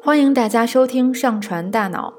[0.00, 2.14] 欢迎大家收听《上传大脑》，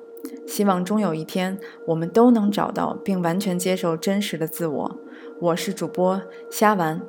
[0.52, 5.00] 希望终有一天我们都能找到并完全接受真实的自我。
[5.40, 6.22] 我是主播
[6.52, 7.02] 虾丸。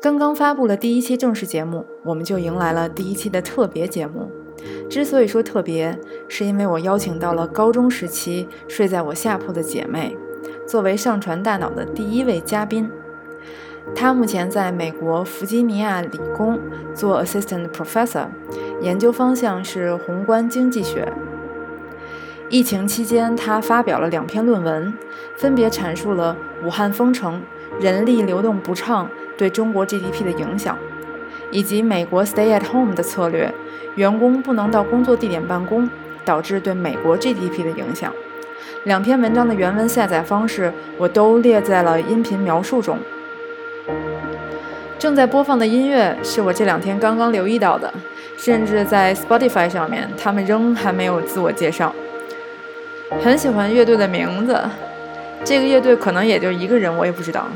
[0.00, 4.30] 刚刚发布了第一期正式节目，我们就迎来了第一期的特别节目。
[4.88, 5.98] 之所以说特别，
[6.28, 10.16] 是因为我邀请到了高中时期睡在我下铺的姐妹，
[10.68, 12.88] 作为《上传大脑》的第一位嘉宾。
[13.94, 16.58] 他目前在美国弗吉尼亚理工
[16.94, 18.26] 做 Assistant Professor，
[18.80, 21.12] 研究方向是宏观经济学。
[22.48, 24.94] 疫情期间，他发表了两篇论文，
[25.36, 27.42] 分别阐述了武汉封城、
[27.80, 30.78] 人力流动不畅对中国 GDP 的影响，
[31.50, 33.52] 以及美国 Stay at Home 的策略，
[33.96, 35.90] 员工不能到工作地点办公，
[36.24, 38.12] 导致对美国 GDP 的影响。
[38.84, 42.96] 两篇文章的原文下载方式我都列在了音频描述中。
[44.98, 47.92] 正在播放的音乐是我这两天刚刚留意到的，
[48.36, 51.94] 甚至在 Spotify 上面，他们仍还没有自我介绍。
[53.22, 54.60] 很喜欢乐队的名字，
[55.44, 57.46] 这个乐队可能也就一个人，我也不知道。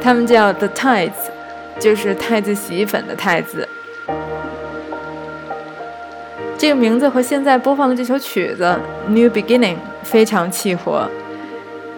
[0.00, 1.12] 他们叫 The Tides，
[1.78, 3.68] 就是太子洗衣粉的太子。
[6.56, 8.64] 这个名字和现在播放的这首曲子
[9.08, 11.08] 《New Beginning》非常契合，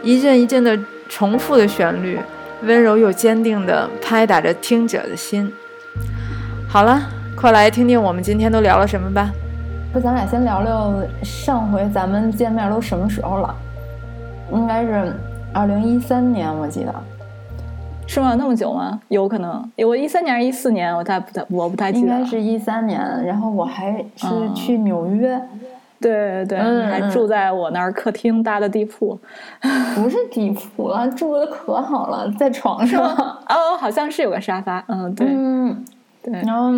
[0.02, 0.76] 一阵一阵的
[1.08, 2.18] 重复的旋律。
[2.64, 5.52] 温柔又坚定地拍打着听者的心。
[6.68, 7.00] 好了，
[7.36, 9.30] 快来听听我们今天都聊了什么吧。
[9.92, 10.92] 不，咱俩先聊聊
[11.22, 13.54] 上回咱们见面都什么时候了？
[14.52, 15.14] 应该是
[15.52, 16.94] 二零一三年，我记得。
[18.06, 18.34] 是吗？
[18.36, 19.00] 那么久吗？
[19.08, 19.70] 有可能。
[19.76, 20.94] 我一三年还是一四年？
[20.94, 22.06] 我太不太，我不太记得。
[22.06, 23.00] 应该是一三年。
[23.24, 25.40] 然后我还是去纽约。
[26.10, 29.18] 对对对，还住在我那儿客厅搭的地铺，
[29.96, 33.02] 不是地铺了，住的可好了，在床上。
[33.48, 34.84] 哦，好像是有个沙发。
[34.88, 35.26] 嗯，对，
[36.22, 36.42] 对。
[36.42, 36.70] 然后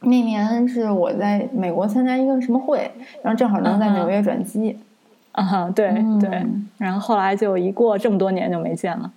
[0.00, 2.90] 那年是我在美国参加一个什么会，
[3.22, 4.78] 然后正好能在纽约转机。
[5.32, 5.88] 啊，对
[6.20, 6.46] 对。
[6.76, 9.10] 然后后来就一过这么多年就没见了。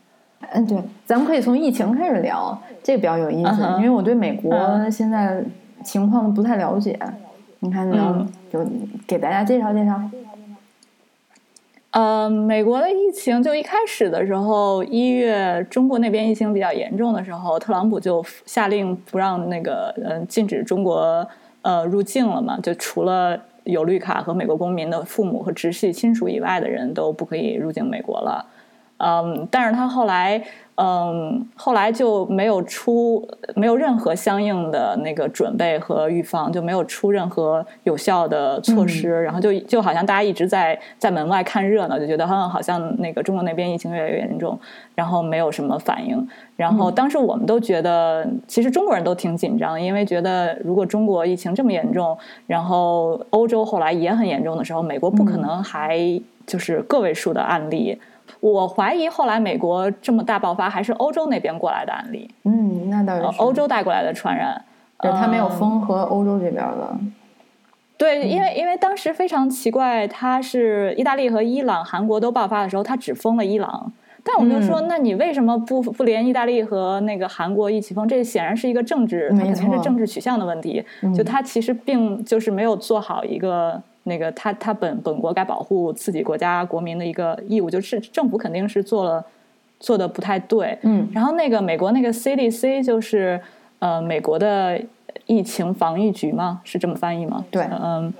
[0.53, 5.43] 嗯，对，咱们可以从疫情开始聊，这个比较有意思，因为我对美国现在
[5.83, 6.97] 情况不太了解。
[7.59, 8.65] 你看，你能就
[9.07, 10.01] 给大家介绍介绍。
[11.91, 21.27] 呃，美国的疫情就一开始的时候，一月中国那边疫情比较严重的时候，特朗普就下令不让那个呃禁止中国
[21.61, 28.45] 呃入境了嘛，就除了有绿卡和美国公民的父母和直系亲属以外的人都不可以入境美国了。
[28.97, 30.43] 嗯，但是他后来。
[30.83, 33.23] 嗯，后来就没有出，
[33.55, 44.59] 没有任何相应的那个准备和预防，就没有出任何有效的措施，然后就就好像大家一直在在门外看热闹，就觉得好像那个中国那边疫情越来越严重，
[44.95, 46.27] 然后没有什么反应。
[46.55, 52.17] 然后当时我们都觉得，其实中国人都挺紧张，因为觉得如果中国疫情这么严重，
[52.47, 57.99] 然后欧洲后来也很严重的时候，美国不可能还就是个位数的案例。
[58.41, 62.29] 我怀疑后来美国这么大爆发，还是欧洲那边过来的案例。
[62.43, 63.37] 嗯，那倒是。
[63.39, 64.59] 欧洲带过来的传染，
[64.99, 66.97] 对它没有封和欧洲这边的。
[67.97, 73.93] 对，因为因为当时非常奇怪，它是意大利和伊朗、韩国都爆发的时候，它只封了伊朗。
[74.23, 78.07] 但我们就说，那你为什么不不连意大利和那个韩国一起封？
[78.07, 80.83] 这显然是一个政治，它肯定是政治取向的问题。
[81.15, 83.79] 就它其实并就是没有做好一个。
[84.03, 89.23] 那个他他本本国该保护自己国家国民的一个义务，就是政府肯定是做了
[89.79, 90.75] 做的不太对。
[90.81, 93.39] 嗯，然后那个美国那个 CDC 就是
[93.77, 94.81] 呃美国的
[95.27, 97.45] 疫情防疫局嘛，是这么翻译吗？
[97.51, 98.11] 对，嗯，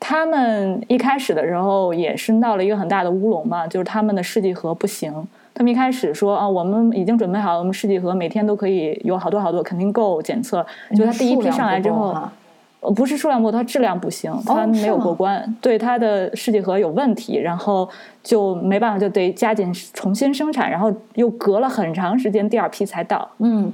[0.00, 5.12] 他们一开始的时候也是闹了一个很大的乌龙嘛，就是他们的试剂盒不行。
[5.54, 10.66] 他们一开始说啊，我们已经准备好，我们试剂盒每天都可以有好多好多，肯定够检测。
[10.96, 12.08] 就他第一批上来之后。
[12.08, 12.32] 呃，
[12.96, 17.88] 不是数量不够，它质量不行，它没有过关，对它的试剂盒有问题，然后
[18.22, 23.30] 就没办法，就得加紧重新生产，然后又隔了很长时间，第二批才到。
[23.38, 23.72] 嗯。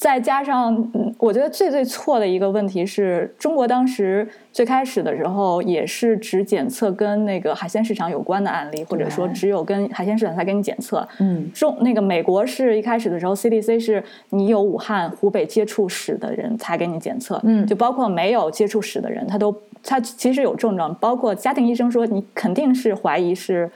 [0.00, 11.06] 再加上，我觉得最最错的一个问题是中国当时最开始的时候也是只检测跟那个海鲜市场有关的案例，或者说只有跟海鲜市场才给你检测。
[11.18, 17.38] 嗯，中那个美国是一开始的时候，CDC 是你有武汉、湖北接触史的人才给你检测。
[17.44, 23.70] 嗯，就包括没有接触史的人，他都他其实有症状，包括家庭医生说你肯定是怀疑是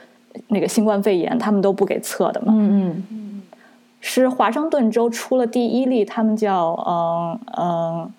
[0.47, 2.47] 那个新冠肺炎，他们都不给测的嘛。
[2.57, 3.34] 嗯嗯。
[4.07, 8.13] 是华盛顿州出了第一例，他们叫嗯嗯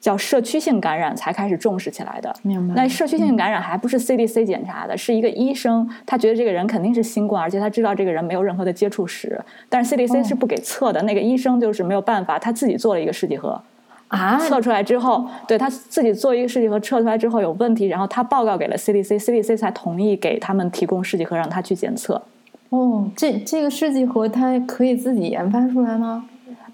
[0.00, 2.34] 叫社区性感染才开始重视起来的。
[2.40, 2.74] 明白。
[2.74, 9.38] 那社区性感染还不是 CDC 检查的，是一个医生，他觉得这个人肯定是新冠，而且他知道这个人没有任何的接触史，
[9.68, 11.02] 但是 CDC 是不给测的。
[11.02, 13.60] 那个医生就是没有办法，他自己做了一个试剂盒。
[14.08, 22.22] 啊，测出来之后，对他自己做一个试剂盒测出来之后有问题，然后他报告给了 CDC，CDC 才同意给他们提供试剂盒让他去检测。
[22.70, 26.24] 哦，这这个试剂盒它可以自己研发出来吗？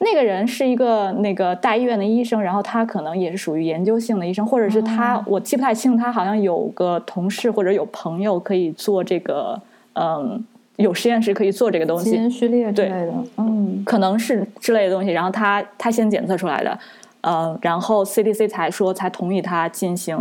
[0.05, 9.61] 那个人是一个那个大医院的医生，然后他可能也是属于研究性的医生，或者是他我记不太清，他好像有个同事或者有朋友可以做这个，
[9.93, 10.45] 嗯，
[10.75, 15.11] 有实验室可以做这个东西，基因序列之类的，嗯，可能是之类的东西。
[15.13, 16.77] 然后他他先检测出来的，
[17.21, 20.19] 呃，然后 CDC 才说才同意他进行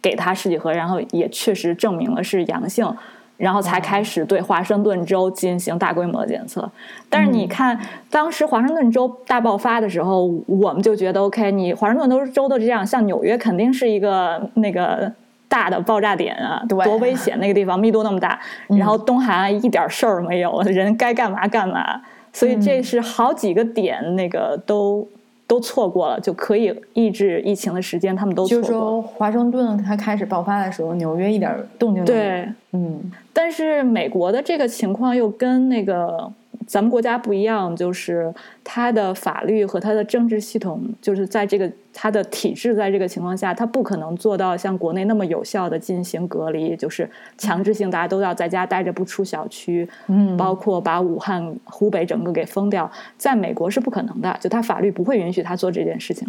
[0.00, 2.90] 给他试剂盒，然后也确实证明了是阳性。
[3.38, 6.68] 然后才开始对华盛顿州进行大规模的检测，
[7.08, 7.78] 但是你看，
[8.10, 15.10] 当时华盛顿州大爆发的时候，我们就觉得 OK，你华盛顿州州都这样，像纽约肯定是一个那个
[15.48, 22.02] 大的爆炸点啊，多危险那个地方，密度那么大，然后东海岸一点事儿没有，人该干嘛干嘛，
[22.32, 25.08] 所以这是好几个点那个都。
[25.48, 28.62] 都错过了，就可以抑制疫情的时间，他们都错过。
[28.62, 32.24] 就说华盛顿它开始爆发的时候，纽约一点动静都没有。
[32.24, 36.32] 对，嗯，但是美国的这个情况又跟那个。
[36.66, 38.30] 咱们国家不一样，就是
[38.62, 56.28] 它的法律和它的政治系统，就是在这个它的体制，在这个情况下，它不可能做到像国内那么有效的进行隔离，就是强制性大家都要在家待着不出小区，嗯，包括把武汉、湖北整个给封掉，在美国是不可能的，就它法律不会允许他做这件事情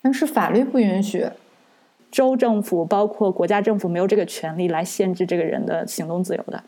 [0.00, 1.26] 但是法律不允许，
[2.12, 6.62] 州政府包括国家政府没有这个权利来限制这个人的行动自由的。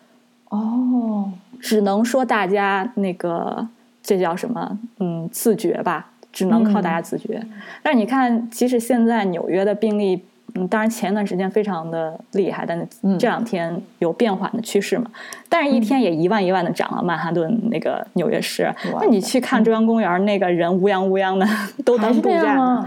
[0.48, 3.66] 哦，只能说大家那个
[4.02, 4.78] 这叫什么？
[4.98, 7.40] 嗯，自觉吧，只能靠大家自觉。
[7.82, 10.22] 但是你看，即使现在纽约的病例，
[10.54, 12.86] 嗯，当然前一段时间非常的厉害，但是
[13.18, 15.10] 这两天有变缓的趋势嘛。
[15.48, 18.72] 但是一天也一万一万的涨了，曼哈顿那个纽约市。
[19.00, 21.46] 那你去看中央公园，那个人乌泱乌泱的，
[21.84, 22.84] 都当度假。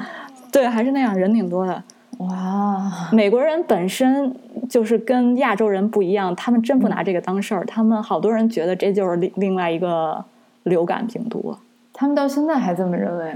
[0.51, 1.83] 对，还是那样，人挺多的。
[2.19, 4.33] 哇，美国人本身
[4.69, 7.65] 就是跟亚洲人不一样，他们真不拿这个当事儿。
[7.65, 10.23] 他们好多人觉得这就是另另外一个
[10.63, 11.57] 流感病毒，
[11.95, 13.33] 他们到现在还这么认为。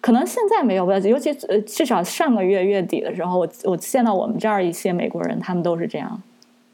[0.00, 6.22] 可能现在没有吧，尤其呃，至少上个月月底的时候，我我见到我们这儿一些美国人，他们都是这样，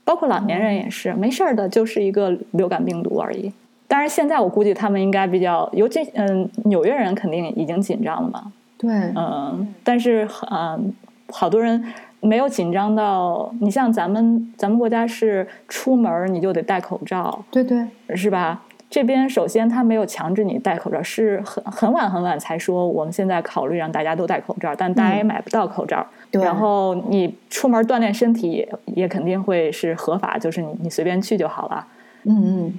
[0.05, 3.53] 包括老年人也是，没事儿的，就是一个流感病毒而已。
[3.89, 8.53] 当然，现在我估计他们应该比较，尤其嗯，纽约人肯定已经紧张了嘛。
[8.77, 10.93] 对，嗯，但是嗯。
[11.33, 11.81] 好多人
[12.19, 17.87] 没有紧张到，你像咱们咱们国家是出门你就得戴口罩，对对，
[18.17, 18.61] 是吧？
[18.91, 26.05] 这边首先他没有强制你戴口罩，是很很晚很晚才说我们现在考虑让大家都戴口罩，但大家也买不到口罩。
[26.33, 31.87] 然后你出门锻炼身体也也肯定会是合法，就是你你随便去就好了。
[32.25, 32.75] 嗯嗯。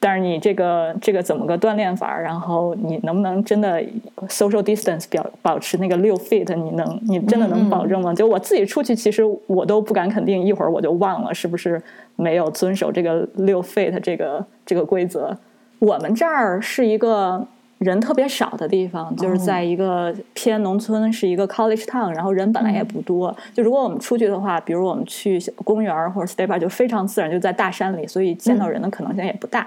[0.00, 2.18] 但是你这个这个怎么个锻炼法？
[2.18, 3.80] 然后你能不能真的
[4.26, 6.52] social distance 表保持那个六 feet？
[6.56, 8.12] 你能你真的能保证吗？
[8.12, 11.80] 就我自己出去，其实我都不敢肯定，一会儿我就忘了是不是
[12.16, 15.38] 没有遵守这个六 feet 这个这个规则。
[15.82, 17.44] 我们这儿是一个。
[17.84, 23.36] 人特别少的地方，就是在一个偏农村，是一个 college town，然后人本来也不多。
[23.52, 29.66] 就如果我们出去的话，比如我们去公园或者 state park，就非常自然，就在大山里，所以见到人的可能性也不大。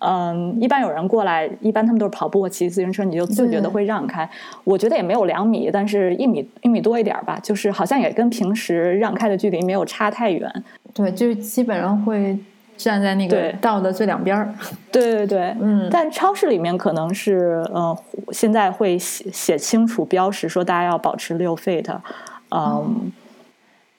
[0.00, 4.28] 嗯，一般有人过来，一般他们都是跑步或骑自行车，你就自觉的会让开。
[4.64, 10.52] 我觉得也没有两米，但是一米一米多一点吧，就是好像也跟平时让开的距离没有差太远。
[10.92, 12.36] 对，就是基本上会。
[12.82, 14.52] 站在那个道的最两边儿，
[14.90, 17.96] 对对对， 嗯，但超市里面可能是，嗯，
[18.30, 21.86] 现在会写写清楚标识，说大家要保持六 feet，
[22.50, 23.12] 嗯，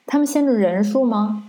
[0.06, 1.44] 他们限制人数吗？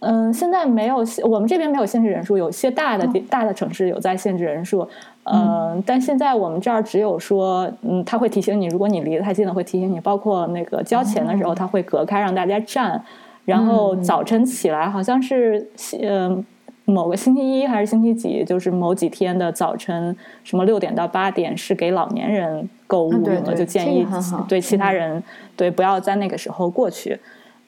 [0.00, 4.88] 嗯，现在没有，我们这边没有限制人数，有些大的大的城市有在限制人数，
[5.24, 13.04] 嗯，但现在我们这儿只有说，嗯，他会提醒你，如果你离得太近了，会提醒你，包括那个交钱的时候，他会隔开让大家站。
[13.44, 15.66] 然后早晨起来，好像是
[16.02, 16.44] 呃
[16.84, 24.06] 某个星期一还是星期几，就是某几天的早晨，什么六点到八点是给老年人购物用的，就建议
[24.48, 25.22] 对其他人
[25.56, 27.18] 对不要在那个时候过去。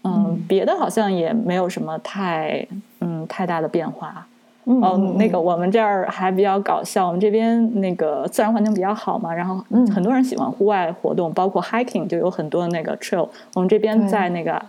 [0.05, 2.67] 嗯，别的好像也没有什么太
[3.01, 4.27] 嗯太大的变化。
[4.65, 9.57] 哦，那个我们这儿还比较搞笑，我们这边那个自然环境比较好嘛，然后
[9.93, 13.29] 很多人喜欢户外活动，包括 hiking 就有很多那个 trail。
[13.55, 14.61] 我们这边在那个。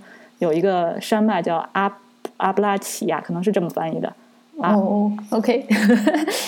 [0.44, 1.92] 有一个山脉叫阿
[2.38, 4.12] 阿布拉奇亚，可能是这么翻译的。
[4.58, 5.66] 哦，OK，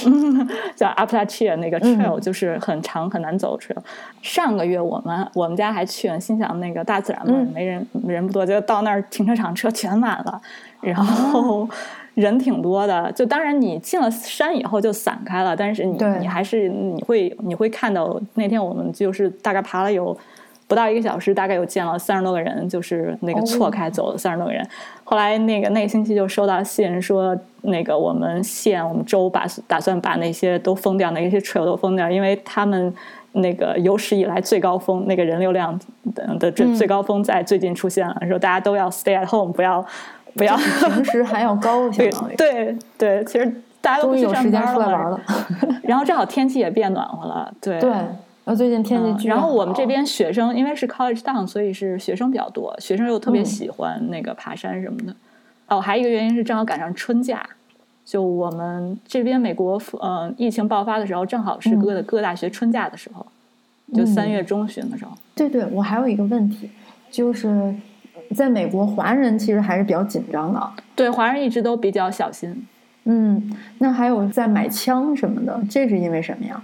[0.76, 3.78] 叫阿布拉契亚那个 trail 就是很长很难走 trail。
[4.22, 10.40] 上个月我们我们家还去了，心想那个大自然嘛，没人人不多，就到那儿停车场车全满了，
[10.82, 11.68] 然后
[12.14, 13.12] 人挺多的。
[13.14, 20.16] 就当然你进了山以后就散开了，但是你你还是你会你会看到那天我们就是大概爬了有。
[20.68, 24.68] 不到一个小时，大概有见了三十多个人，就是那个错开走了三十多个人。
[25.04, 32.92] 后来那个那个星期就收到信说，那个我们县我们州把打算把那些都封掉，那些 trail 都封掉，因为他们
[33.34, 35.80] 那个有史以来最高峰那个人流量
[36.16, 39.86] 的的最最高峰在最近出现了，说大家都要 stay at home，不要
[40.34, 45.22] 不要平时还要高， 对对对，其实大家都不有时间出来玩了，
[45.84, 47.92] 然后正好天气也变暖和了，对对。
[48.46, 55.16] 然后最近天气巨然后我们这边学生因为是 college town，所以是学生比较多，学生又特别喜欢那个爬山什么的。
[55.68, 57.44] 哦，还有一个原因是正好赶上春假，
[58.06, 63.26] 就我们这边美国呃疫情爆发的时候，正好是各的各大学春假的时候，
[63.96, 65.12] 就三月中旬的时候。
[65.34, 66.70] 对对，我还有一个问题，
[67.10, 67.74] 就是
[68.36, 72.68] 在美国华人其实还是比较紧张的，对华人一直都比较小心。
[73.06, 76.62] 嗯，那还有在买枪什么的，这是因为什么呀？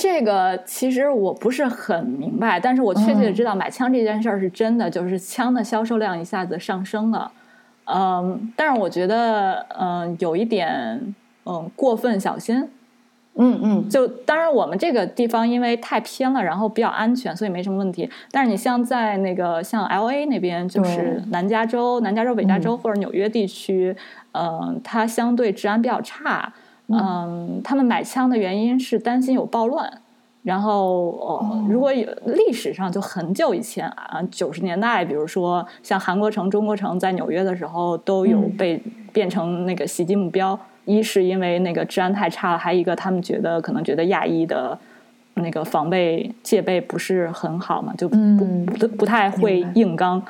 [0.00, 7.32] 这个其实我不是很明白，但是我确切的知道买枪这件事儿是真的，就是枪的销售量一下子上升了。
[7.86, 11.14] 嗯，但是我觉得，嗯，有一点，
[11.46, 12.68] 嗯，过分小心。
[13.40, 18.08] 嗯嗯，就当然我们这个地方因为太偏了，然后比较安全，所以没什么问题。
[18.30, 23.96] 但是你像在那个像 L A 那边，就是南加州、南加州、北加州或者纽约地区，
[24.32, 26.52] 嗯，它相对治安比较差。
[26.52, 26.52] 嗯，
[27.62, 29.90] 他们买枪的原因是担心有暴乱，
[30.42, 40.58] 然后呃，如果有历史上就很久以前啊，九十年代，比如说像韩国城、中国城在纽约的时候都有被变成那个袭击目标。
[40.84, 44.78] 一是因为那个治安太差了，还一个他们觉得可能觉得亚裔的
[45.34, 48.16] 那个防备戒备不是很好嘛，就不
[48.78, 50.18] 不不太会硬刚。
[50.18, 50.22] 嗯，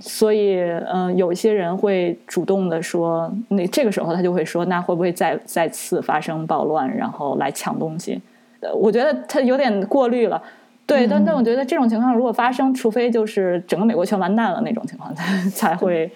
[0.00, 0.60] 所以
[0.92, 8.20] 嗯，有一些人会主动的说，那这个时候他就会说，那会不会再再次发生暴乱，然后来抢东西？
[8.60, 10.40] 呃，我觉得他有点过滤了。
[10.86, 16.10] 对，但但我觉得这种情况如果发生，除非就是整个美国全完蛋了那种情况才 才会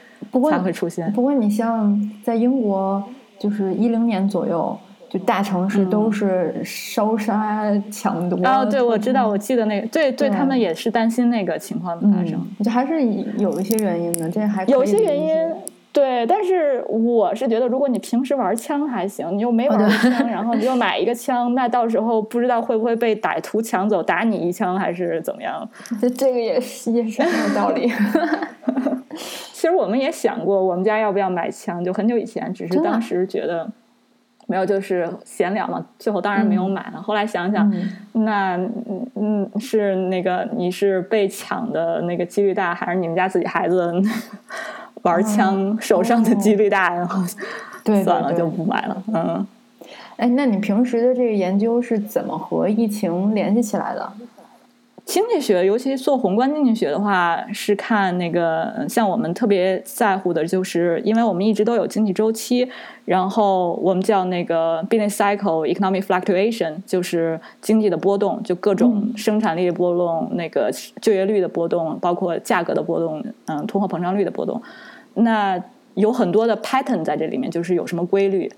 [0.50, 1.10] 才会出现。
[1.12, 3.02] 不过你像在英国，
[3.38, 4.78] 就是一零年左右。
[5.08, 8.64] 就大城市都是烧杀抢夺啊！
[8.64, 12.44] 对，我知道，我记得那个，对对，他们也是担心那个情况的发生。
[12.64, 13.00] 就还是
[13.38, 15.52] 有一些原因的，这还有一些原因。
[15.92, 25.66] 对，但是我是觉得，如果你平时玩枪还行，你又没玩枪， 然后你又买一个枪，那到时候不知道会不会被歹徒抢走，打你一枪还是怎么样？
[25.98, 27.90] 这这个也是也是很有道理。
[29.54, 33.66] 其实我们也想过，我们家要不要买枪，就很久以前，只是当时觉得。
[34.46, 35.84] 没有，就是闲聊嘛。
[35.98, 37.02] 最后当然没有买了。
[37.02, 37.70] 后来想想，
[38.12, 38.56] 那
[39.16, 43.92] 嗯是那个你是被抢的那个几率大，还是你们家自己孩子
[45.02, 46.90] 玩枪受伤的几率大？
[46.94, 47.22] 然后
[48.04, 49.02] 算了，就不买了。
[49.12, 49.46] 嗯。
[50.16, 54.12] 哎，那你平时的这个研究是怎么和疫情联系起来的？
[55.06, 62.68] 经济学，尤其做宏观经济学的话，是看那个像我们特别在乎的，就是因为我们一直都有经济周期，
[63.04, 74.60] 然后我们叫那个 business cycle economic fluctuation，就是经济的波动，就各种生产力的波动，那个就业率的波动，包括价格的波动，嗯，通货膨胀率的波动，
[75.14, 75.56] 那
[75.94, 78.50] 有很多的 pattern 在这里面，就是有什么规律。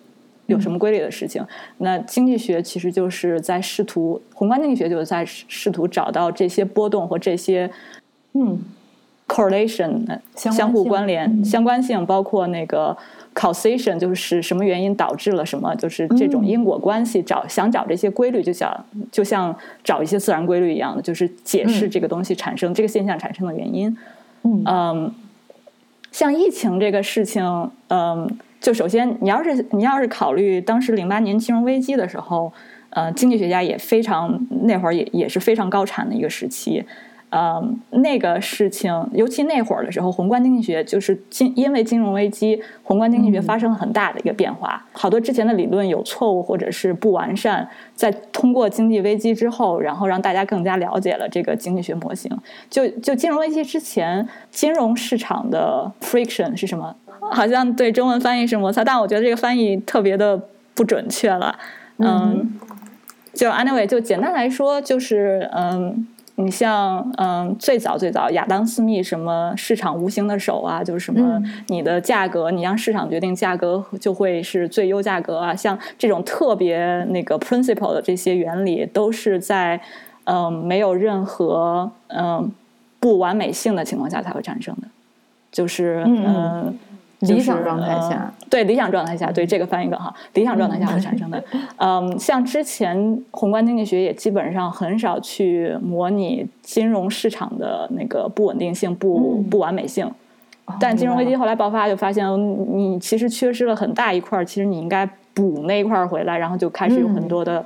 [0.48, 1.44] 有什么规律的事情？
[1.76, 7.70] 那经济学其实就是在试图，宏观经济学就是在试图找到这些波动和这些
[8.32, 8.58] 嗯
[9.26, 12.96] correlation 相互关联相关性，包括那个
[13.34, 17.22] causation 就是是什么原因导致了什么，就是这种因果关系。
[17.22, 23.94] 找想找这些规律，就想就像找一些自然规律一样的，就是解释这个东西产生这个现象产生的原因。
[24.44, 25.12] 嗯，
[26.10, 28.38] 像疫情这个事情，嗯。
[28.60, 32.52] 就首先，你要是你要是考虑当时零八年金融危机的时候，
[32.90, 36.84] 呃，经济学家也非常那会儿也也是非常高产的一个时期。
[37.30, 44.82] 呃，那个事情，尤其那会儿的时候，宏观经济学就是金，因为金融危机，宏观经济学发生了很大的一个变化。
[44.92, 52.34] 好多之前的理论有错误或者是不完善，在通过经济危机之后，然后让大家更加了解了这个经济学模型。
[52.70, 56.96] 就就金融危机之前，金融市场的 friction 是什么？
[57.30, 60.40] 好像对中文翻译是摩擦，但我觉得这个翻译特别的
[60.74, 61.58] 不准确了。
[61.98, 62.58] 嗯，
[63.34, 66.06] 就 anyway，就简单来说，就是嗯。
[66.40, 75.52] 你像嗯，最早最早亚当斯密什么市场无形的手啊，就是什么你的价格，你让市场决定价格就会是最优价格啊。
[75.52, 79.80] 像这种特别那个 principle 的这些原理，都是在
[80.24, 82.52] 嗯没有任何嗯
[83.00, 84.82] 不完美性的情况下才会产生的。
[85.50, 86.78] 就是嗯，
[87.20, 90.14] 理想状态下，对理想状态下，对这个翻译更好。
[90.34, 91.42] 理想状态下会产生的，
[91.76, 100.08] 嗯，像之前宏观经济学也基本上很少去模拟金融市场的那个不稳定性、不不完美性。
[100.78, 102.24] 但金融危机后来爆发，就发现
[102.76, 107.64] 你其实缺失了很大一块，其实你应该补那一块回来，然后就开始有很多的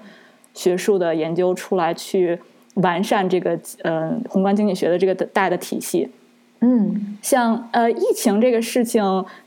[0.55, 2.39] 学术的研究出来，去
[2.75, 6.09] 完善这个呃宏观经济学的这个大的体系。
[6.61, 9.03] 嗯，像呃疫情这个事情，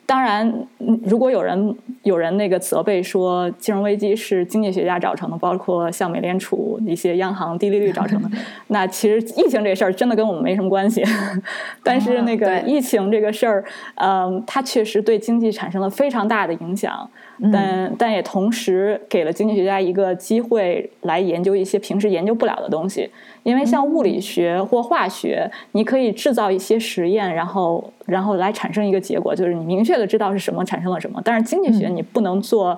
[0.06, 0.68] 当然，
[1.04, 8.30] 如果有人有人那个责备说金融危机是经济学家造成的，包括像美联储一些央行低利率造成的，
[8.68, 11.04] 那其实疫情这事儿真的跟我们没什么关系。
[11.84, 17.10] 但是那个疫情这个事儿，嗯，它确实对经济产生了非常大的影响，
[17.52, 23.10] 但但也同时给了经济学家一个机会来研究一些平时研究不了的东西。
[23.46, 31.22] 因为像物理学或化学，你可以制造一些实验，然后然后来产生一个结果，就是你明确的知道是什么产生了什么。
[31.24, 32.76] 但是经济学你不能做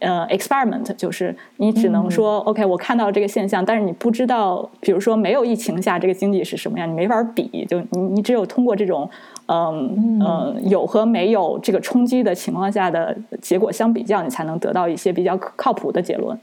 [0.00, 7.64] 呃 experiment，就是你只能说 OK，我看到这个现象，但是你不知道，比如说没有疫情下这个经济是什么样，你没法比。
[7.66, 9.08] 就你你只有通过这种
[9.46, 16.38] 嗯嗯有和没有这个冲击的情况下的结果相比较，你才能得到一些比较靠谱的结论。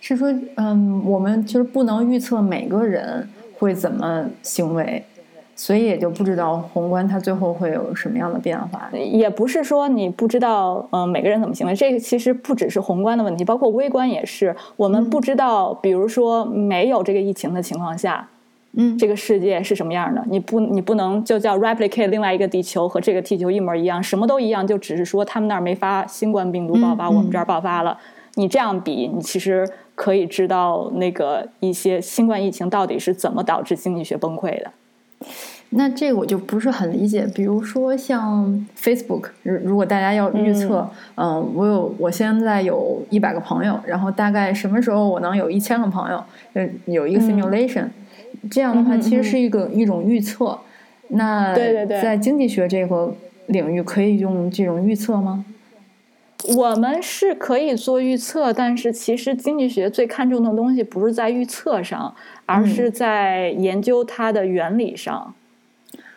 [0.00, 3.28] 是说，嗯，我们就是不能预测每个人
[3.58, 5.04] 会怎么行为，
[5.56, 8.88] 所以也就不知道宏观它最后会有什么样的变化。
[8.92, 14.54] 也不是说你不知道，嗯，每个人怎么行为，这个其实不只是宏观的问题，包括微观也是。
[14.76, 18.28] 我们不知道，比如说没有这个疫情的情况下，
[18.74, 20.24] 嗯，这个世界是什么样的？
[20.30, 27.98] 你不，你不能就叫 replicate 另外一个地球和这个地球一模一样，什么都一样，就只是说他们那儿没发新冠病毒爆发，我们这儿爆发了。
[28.36, 29.68] 你这样比，你其实。
[29.98, 34.70] 可以知道那个一些新冠疫情到底是怎么导致经济学崩溃的。
[35.70, 37.28] 那这个我就不是很理解。
[37.34, 46.22] 比如说像 Facebook，如如果大家要预测，嗯，我有我现在有一百个朋友，然后大概什么时候我能有一千个朋友？
[46.52, 47.86] 嗯，有一个 simulation，
[48.48, 50.56] 这样的话其实是一个一种预测。
[51.08, 53.12] 那对对对，在经济学这个
[53.46, 55.44] 领域可以用这种预测吗？
[56.56, 62.14] 我们是可以做预测，但是其实经济学最看重的东西不是在预测上，
[62.46, 65.34] 而是在研究它的原理上。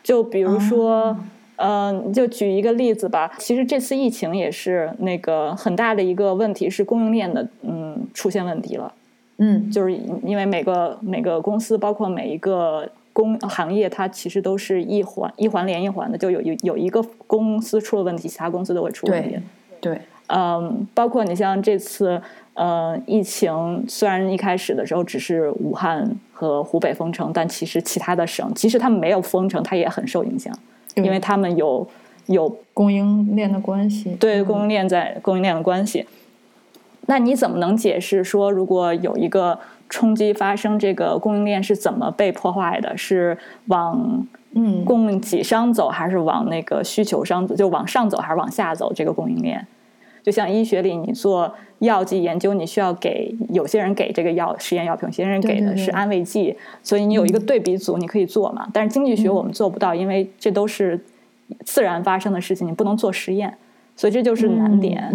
[0.04, 1.18] 就比如说，
[1.56, 3.32] 嗯，就举一个例子吧。
[3.40, 8.94] 其实这次疫情也是那个很大的一个问题，是供应链的嗯出现问题了。
[9.38, 9.92] 嗯，就是
[10.24, 19.38] 因为每个每个公司，包括每一个工行业，它其实都是一环一环连一环的，就有有有一个公司出了问题，其他公司都会出问题。
[19.80, 20.00] 对。
[20.34, 22.22] 嗯，包括你像这次，
[22.54, 30.54] 呃，疫情虽然一开始的时候只是武汉和湖北封城，但其实其他的省，即使他们没有封城，它也很受影响，
[30.96, 31.86] 因为他们有
[32.28, 36.08] 有供应链的关系，对供应链在供应链的关系。
[37.08, 42.96] 那你怎么能解释说，如果有一个冲击发生，这个供应链是怎么被破坏的？
[42.96, 48.94] 是往嗯供给商走，还是往那个需求商走就往上走，还是往下走？
[48.94, 49.68] 这个供应链？
[50.24, 58.68] 就像医学里，你做药剂研究，你需要给有些人给这个药实验药品，有些人给的是安慰剂，所以你有一个对比组，你可以做嘛。
[58.72, 61.00] 但是经济学我们做不到，因为这都是
[61.66, 63.58] 自然发生的事情，你不能做实验，
[63.96, 65.10] 所以这就是难点。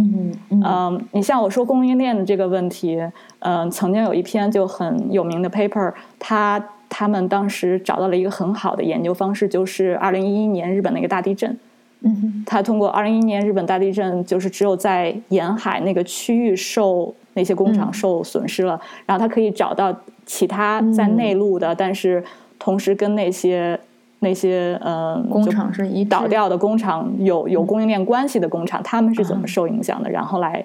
[0.50, 3.00] 嗯，你像我说供应链的这个问题，
[3.38, 11.56] 嗯，曾经有一篇就很有名的 paper，他他们当时找到了一个很好的研究方式，就是二零一一年日本那个大地震。
[12.02, 22.22] 嗯，他通过二零一一年日本大地震，就是只有在沿海那个区域受那些工厂受损失了，然后他可以找到其他在内陆的，但是
[22.58, 23.78] 同时跟那些
[24.20, 30.64] 那些呃工厂是一倒掉的工厂有有供应链关系的工厂，他们是怎么受影响的，然后来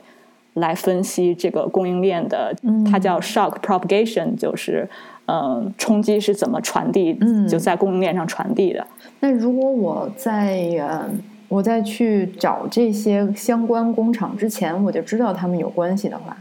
[0.53, 2.53] 来分析这个供应链的，
[2.89, 4.87] 它叫 shock propagation，就是
[5.27, 8.85] 嗯冲击是怎么传递，就在供应链上传递的。
[9.19, 11.09] 那如果我在呃，
[11.47, 16.35] 我在去找这些相关工厂之前，我就知道他们有关系的话，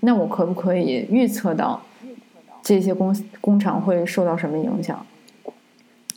[0.00, 1.80] 那我可不可以预测到
[2.62, 5.04] 这些工工厂会受到什么影响？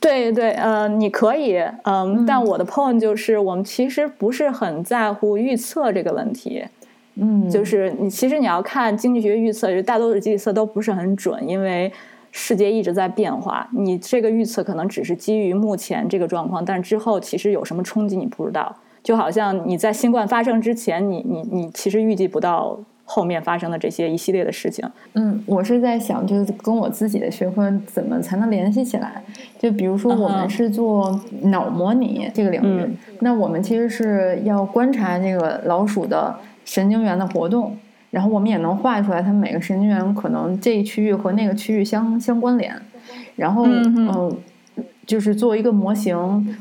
[0.02, 6.64] 对对，呃，你可以，嗯，但我的 point 就是，我们其实不是很在乎预测这个问题，
[7.20, 11.92] 嗯，就是你其实你要看经济学预测，就大多数预测都不是很准，因为。
[12.32, 18.72] 世界一直在变化，你这个预测可能只是基于目前这个状况，但之后其实有什么冲击你不知道。
[19.02, 24.88] 就好像你在新冠发生之前，你你你其实预计不到后面发生的这些一系列的事情。
[25.14, 29.24] 嗯，我是在想，就是跟我自己的学科怎么才能联系起来？
[29.58, 32.88] 就比如说，我们是做脑模拟这个领域，
[33.22, 36.36] 那我们其实是要观察这个老鼠的
[36.70, 37.76] 神经元的活动，
[38.12, 42.80] 然后我们也能画出来它们每个神经元可能这一区域和那个区域相相关联，
[43.36, 44.38] 然后嗯。
[45.10, 46.16] 就是做一个模型，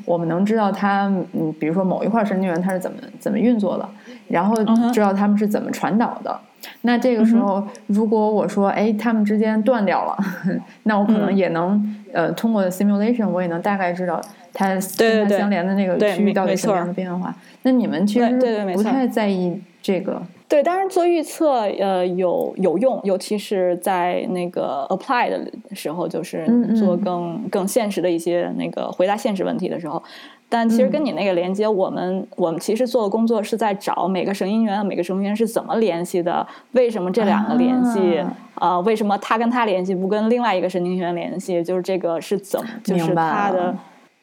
[0.07, 3.87] 我们能知道它，嗯，比如说某一块神经元它是怎么怎么运作的，
[4.27, 4.57] 然后
[4.91, 6.35] 知道它们是怎么传导的。
[6.81, 10.17] 那这个时候，如果我说，哎，它们之间断掉了，
[10.85, 14.19] 那我可能也能，呃，通过 simulation，我也能大概知道
[14.55, 17.35] 它跟它相连的那个区域到底什么样的变化。
[17.65, 18.31] 那你们其实
[18.73, 20.23] 不太在意这个。
[20.49, 30.03] 对，当然做预测，呃，有有用，尤其是在那个 apply 的时候，就是做更更现实的一些那个回答现实问题的时候。
[30.49, 38.81] 但其实跟你那个连接，我们我们其实做的工作是在找每个神经元每个神经元是怎么联系的，为什么这两个联系啊？
[38.81, 41.63] 为什么他跟他联系不跟另外一个神经元联系？
[41.63, 42.71] 就是这个是怎么？
[42.83, 43.77] 就是他的。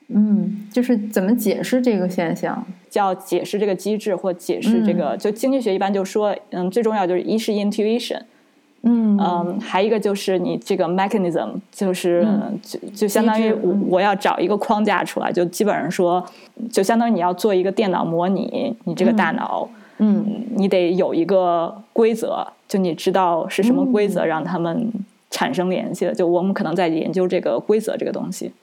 [0.08, 2.66] 嗯，就是怎么解释这个现象？
[2.96, 5.18] 叫解释这个机制，或解释这个。
[5.18, 8.22] 就经济学一般就说，嗯，最重要就是一是 intuition，
[8.84, 12.26] 嗯嗯，还一个就是你这个 mechanism，就是
[12.64, 13.52] 就就相当于
[13.90, 16.26] 我要找一个框架出来，就基本上说，
[16.72, 24.90] 就相当于你要做一个电脑模拟，你这个大脑，嗯，你得有一个规则，就你知道是什么规则让他们
[25.30, 26.14] 产生联系的。
[26.14, 28.54] 就我们可能在研究这个规则这个东西。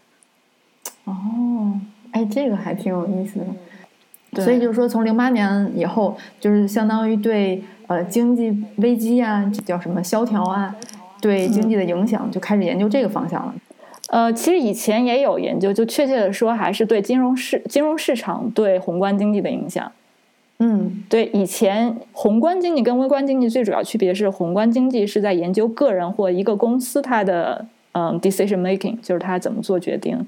[1.04, 1.12] 哦，
[2.12, 3.46] 哎，这个还挺有意思的。
[4.40, 10.74] 所以就是说，从零八年以后，就是相当于对呃经济危机啊，这叫什么萧条啊，
[11.20, 13.54] 对经济的影响，就开始研究这个方向了。
[14.08, 19.92] 呃，其实以前也有研究，就确切的说，还是对金融市金融市场对宏观经济的影响。
[20.60, 30.26] 嗯，对，以前宏观经济跟微观经济最主要区别是，宏观经济是在研究个人或一个公司它的嗯 decision making，就是它怎么做决定。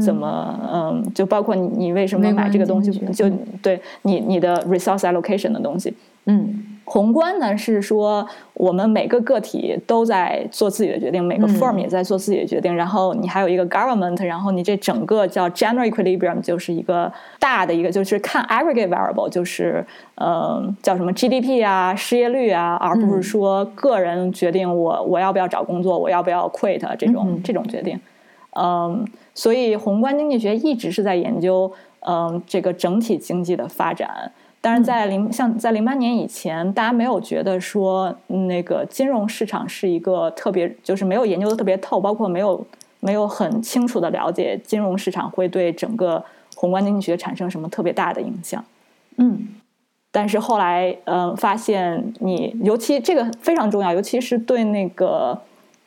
[0.00, 3.28] 怎么嗯，就包括你你为什么买这个东西，就
[3.60, 5.92] 对你你的 resource allocation 的东西。
[6.26, 12.72] 嗯，宏观呢是说我们每个个体都在做自己的决定，每个 firm 也在做自己的决定。
[12.72, 27.98] 然后你还有一个 government，然后你这整个叫 general equilibrium，就是一个大的一个，就是看 aggregate variable，就是嗯叫什么 GDP 啊、失业率啊，而不是说个人决定我我要不要找工作，我要不要 quit 这种这种决定。
[28.52, 29.06] 嗯。
[29.34, 34.30] 所以，宏观经济学一直是在研究，嗯，这个整体经济的发展。
[34.60, 42.62] 但是在零像在零八年以前，大家没有觉得说那个金融市场是一个特别，就是没有研究的特别透，包括没有
[43.00, 46.22] 没有很清楚的了解金融市场会对整个
[46.54, 48.62] 宏观经济学产生什么特别大的影响。
[49.16, 49.48] 嗯，
[50.10, 55.40] 但是后来，嗯，发现你尤其这个非常重要，尤其是对那个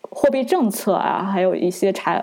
[0.10, 2.22] 货币政策啊，还有一些查。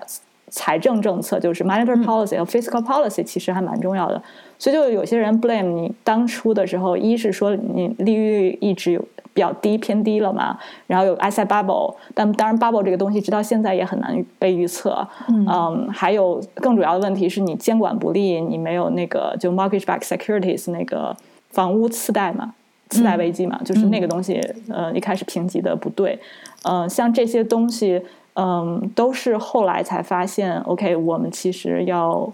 [0.55, 4.23] 财政政策就是 monetary policy 和 fiscal policy，其实还蛮重要的。
[4.59, 9.01] 所以就有些人 blame 你当初的时候，一是说你利率一直有
[9.33, 15.09] 比较低偏低了嘛，然后有 asset bubble，但当然 bubble 这个东西直到现在也很难被预测。
[15.29, 21.17] 嗯，还有更主要的问题是你监管不力，你没有那个就 mortgage-backed securities 那个
[21.49, 22.55] 房屋次贷嘛，
[22.91, 24.39] 次贷危机嘛，就是那个东西，
[24.69, 26.19] 呃，一开始评级的不对。
[26.65, 28.03] 嗯，像这些东西。
[28.35, 32.33] 嗯，都是后来才发现，OK，我们其实要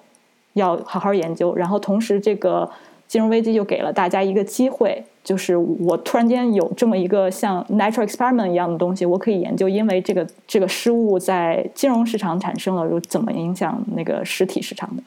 [0.52, 1.54] 要好好研究。
[1.56, 2.70] 然后同时，这个
[3.08, 9.68] 金融危机就给了大家一个机会，就是我突然间有这么一个像 natural experiment 一样的东西，我可以研究。
[9.68, 15.02] 因为这个这个失误在金融市场产生了，又怎么影响那个实体市场的？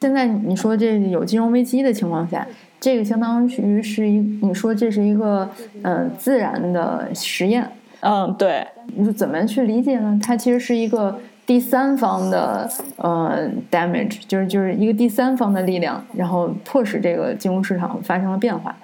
[0.00, 2.46] 现在你说这有金融危机的情况下，
[2.80, 5.48] 这个相当于是一，你说这是一个
[5.82, 7.70] 呃自然的实验。
[8.02, 10.18] 嗯，对，你说怎么去理解呢？
[10.22, 18.74] 它其实是一个第三方的呃 damage，就是就是一个第三方的力量，然后迫使这个金融市场发生了变化，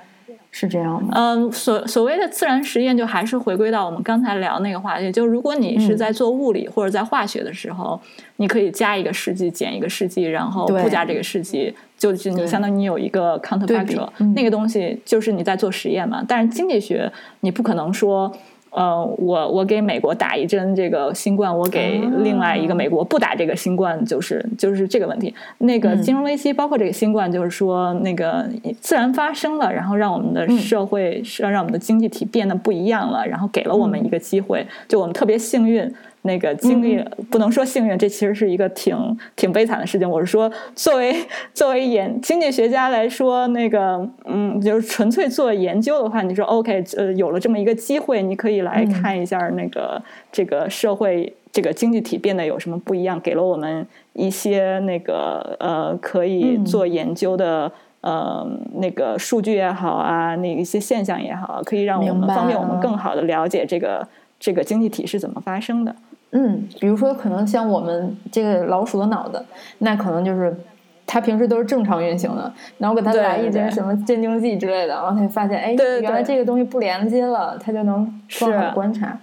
[0.52, 1.12] 是这样吗？
[1.16, 8.00] 嗯，所所谓的自然实验，就还是回归到我们刚才聊那个话题，就如果你是在做物理或者在化学的时候，
[8.36, 16.24] 你可以加一个试剂，减一个试剂，然后不加这个试剂，就是你相当于你有一个 counterfactual，那个东西就是你在做实验嘛。
[16.26, 18.32] 但是经济学，你不可能说。
[18.70, 25.34] 呃，我我给美国打一针这个新冠，我给另外一个美国不打这个新冠，就是就是这个问题。
[25.58, 28.48] 那个金融危机包括这个新冠，就是说那个
[28.80, 34.64] 自然发生了，然后让我们的社会是让让我们的经济体变得不一样了，然后给了我们一个机会。
[34.86, 38.96] 就我们特别幸运，那个经历，不能说幸运，这其实是一个挺
[39.36, 40.08] 挺悲惨的事情。
[40.08, 41.14] 我是说，作为
[41.54, 50.02] 作为研经济学家来说，那个嗯，就是纯粹做研究的话，你说 OK，呃，有了这么一个机会，你可以来看一下那个
[50.32, 57.70] 这个社会这个经济体变得有什么不一样，给了我们一些那个呃可以做研究的。
[58.00, 64.06] 呃，那个数据也好啊，那一些现象也好，可以让我们方便我们更好的了解这个
[64.38, 65.94] 这个经济体是怎么发生的。
[66.32, 69.44] 嗯，比如说可能像我们这个老鼠的脑子，
[69.78, 70.54] 那可能就是
[71.06, 79.18] 它平时都是正常运行的，然后给它来一针什么镇静剂之类的，然后它就发现，哎，原来这个东西不连接了，它就能更好观察。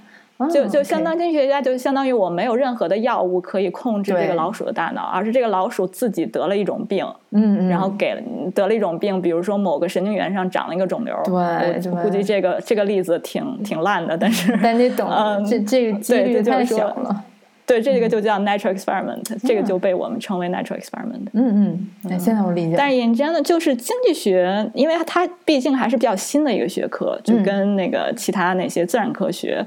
[0.51, 8.21] 就就相当经济学家，就相当于我没有任何的药物可以控制这个老鼠的大脑，而是这个老鼠自己得了一种病，嗯，然后给了
[8.53, 12.21] 得了一种病，比如说某个神经元上长了一个肿瘤，对，估计。
[12.21, 15.07] 这个这个例子挺挺烂的，但是 但你懂，
[15.47, 17.23] 这这个几率太小了，
[17.65, 29.65] 对，这个就叫 natural experiment，这个就被我们称为 natural experiment，嗯嗯，现在我理解，但是 in general 就是经济学，因为它毕竟还是比较新的一个学科，就跟那个其他那些自然科学。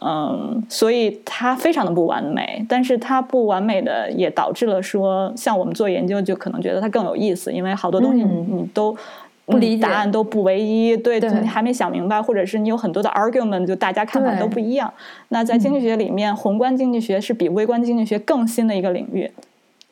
[0.00, 8.96] 嗯，所以它非常的不完美，但是它不完美的也导致了说，像我们做研究就可能觉得它更有意思，因为好多东西你你都
[9.44, 14.92] 不理答案都不唯一，对，你还没想明白，或者是你有很多的 argument，就大家看法都不一样。
[15.30, 19.28] 那在经济学里面，宏观经济学是比微观经济学更新的一个领域，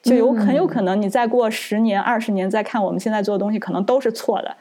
[0.02, 4.54] 就有很有可能你再过十年、二十年再看我们现在做的东西，可能都是错的，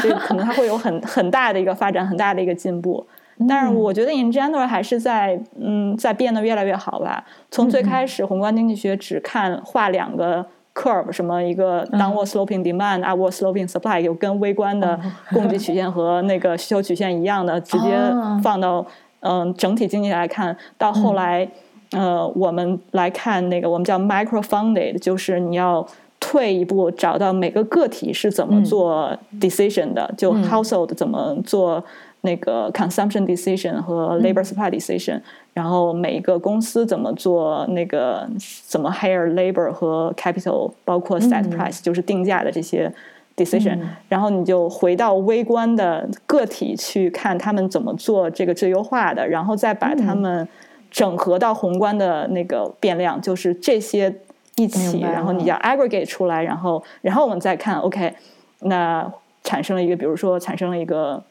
[0.00, 3.06] 所以可能它会有很很大的一个发展，很大的一个进步。
[3.46, 7.22] 但是我觉得 in general 还是在嗯在变得越来越好吧。
[7.50, 10.44] 从最开始宏观经济学只看画两个
[10.74, 14.98] curve，什么一个 downward sloping demand，upward sloping supply，有跟微观的
[15.34, 17.98] 供给曲线和那个需求曲线一样的，直接
[18.42, 18.84] 放到
[19.20, 20.56] 嗯整体经济来看。
[20.78, 21.46] 到后来
[21.92, 25.86] 呃我们来看那个我们叫 micro funded，就是你要
[26.18, 31.84] 退一步找到每个个体是怎么做 decision 的，就 household 怎么做。
[32.26, 35.18] 那个 consumption decision 和 labor supply decision，
[35.54, 38.28] 然后每一个公司怎么做那个
[38.66, 42.92] 怎么 hire labor 和 capital，包括 set price 就是定价的这些
[43.36, 50.46] decision，然后你就回到微观的个体去看他们怎么做这个最优化的，然后再把他们
[50.90, 54.12] 整合到宏观的那个变量，就是这些
[54.56, 58.12] 一起，然后你要 aggregate 出来，然后然后我们再看 OK，
[58.60, 59.10] 那
[59.44, 61.22] 产生了一个，比如说产生了一个。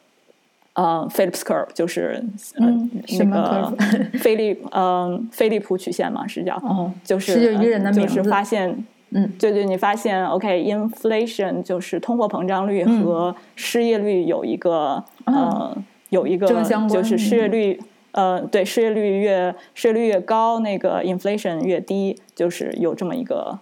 [0.76, 2.22] 呃，Phillips curve 就是
[2.58, 3.74] 嗯那个
[4.20, 6.60] 菲利嗯菲利普曲线嘛，是叫
[7.02, 15.74] 就是是就一个人的名字，就是发现嗯，对对，你发现 OK，inflation 就是通货膨胀率和失业率有一个呃
[16.10, 16.46] 有一个
[16.90, 17.80] 就是失业率
[18.12, 23.58] 呃对失业率越失业率越高，那个 inflation 越低，就是有这么一个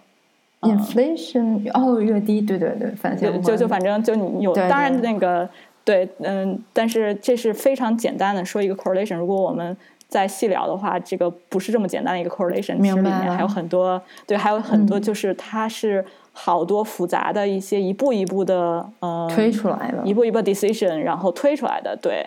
[0.59, 5.47] inflation 哦越低，对对对，反正就就反正就你有当然那个。
[5.85, 9.15] 对，嗯，但是这是非常简单的说一个 correlation。
[9.15, 22.25] 如果我们再细聊的话，这个不是这么简单的一个 correlation，其实里面还有很多，对，还有很多，就是它是好多复杂的一些一步一步的，呃，推出来的，一步一步 decision，然后推出来的，对。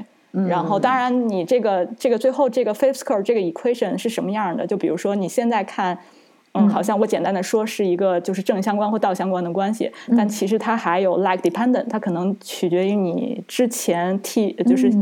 [0.49, 4.65] 然后，当然，你这个这个最后这个 fifth curve 这个 equation 是什么样的？
[4.65, 5.99] 就比如说你现在看。
[6.59, 14.93] 嗯，好像我简单的说是一个就是正相关或倒相关的关系，但其实它还有 like dependent，它可能取决于你之前替就是。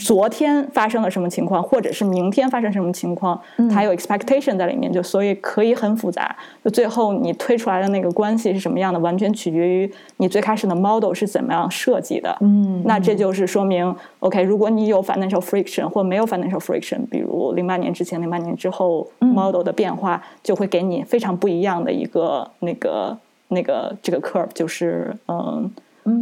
[0.00, 3.38] 昨天发生了什么情况，或者是明天发生什么情况，
[3.70, 6.34] 它有 expectation 在里面，就所以可以很复杂。
[6.64, 12.34] 就最后你推出来的那个关系是什么样的，完全取决于你最开始的 model 是怎么样设计的。
[12.40, 23.16] 嗯，那这就是说明，OK，如果你有 financial friction 或没有 financial friction，比如零八年之前、零八年之后 model 的变化，就会给你非常不一样的一个那个
[23.48, 25.70] 那个这个 curve，就是嗯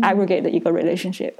[0.02, 1.34] aggregate 的一个 relationship。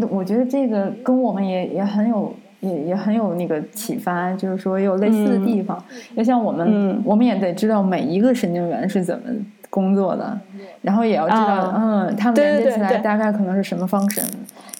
[0.00, 0.08] 嗯。
[0.10, 5.82] 我觉得这个跟我们也也很有也也很有那个启发，就是说有类似的地方。
[6.14, 9.24] 要像我们，我们也得知道每一个神经元是怎么
[9.70, 10.38] 工作的，
[10.82, 14.20] 然后也要知道，嗯，他们连接起来大概可能是什么方式。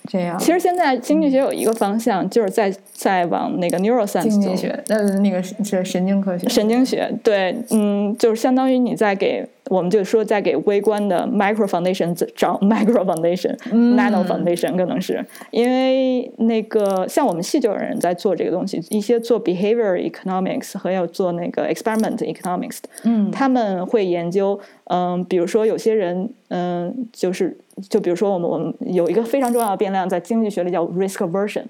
[0.09, 9.47] 这样，其实现在经济学有一个方向，就是在在往那个 neuroscience 经济学，呃，那个是神经科学，神经学，对，嗯，就是相当于你在给。
[9.71, 15.23] 我们就说，在给微观的 micro foundation 找 micro foundation，nano foundation 可能是。
[15.51, 27.55] 因为那个像我们系就有人在做这个东西，一些做 behavior economics 和要做那个 experiment economics 嗯，他们会研究，嗯，比如说有些人，嗯，就是
[27.88, 31.64] 就比如说我们我们有一个非常重要的变量，在经济学里叫 risk aversion，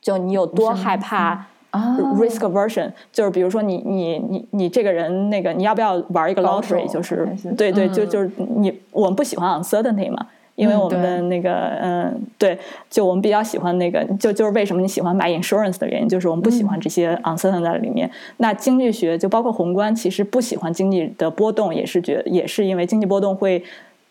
[0.00, 1.46] 就你有多害怕。
[1.70, 10.26] 啊 risk aversion，就是比如说你你你你这个人那个你要不要玩一个 lottery，就是对对，就嗯就是你我们不喜欢 uncertainty 嘛。
[10.54, 18.10] 因为嗯我们的那个，嗯，对，就我们比较喜欢那个，就就是为什么你喜欢买 insurance 的原因，就是我们不喜嗯欢这些 uncertainty 在里面。
[18.38, 23.62] 那经济学就包括宏观，其实不喜欢经济的波动，也是觉也是因为经济波动会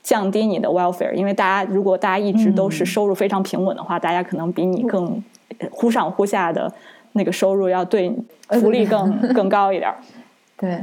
[0.06, 1.12] 降低你的 welfare。
[1.14, 5.22] 因为大家如果大家一直都是嗯收入非常平稳的话，大家可能比你更
[5.58, 6.72] 呃忽上忽下的
[7.14, 8.16] 那个收入要对
[8.50, 9.98] 福利更 更高一点儿。
[10.58, 10.80] 对，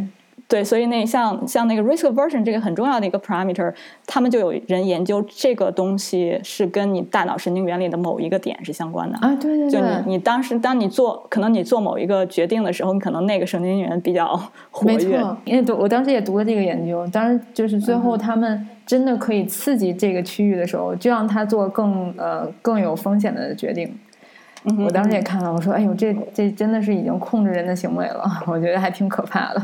[0.49, 3.73] 对，所以那像像那个 risk aversion 这个很重要的一个 parameter，
[4.07, 9.17] 他们就有人研究这个东西是跟你大脑神经元里的某一个点是相关的。
[9.19, 14.39] 啊，对对就对，你你当时当你做可能你做某一个决定的时候，你可能那个神经元比较
[14.71, 15.19] 活没跃。
[15.19, 23.93] 错，因为读我当时也读了这个研究，当时就是最嗯后他们真的可以刺激这个区域的时候，就让他做更呃更有风险的决定。
[24.79, 29.63] 我当时也看了，我说：“哎呦，这这真的是已经控制人的行为了， 我觉得还挺可怕的。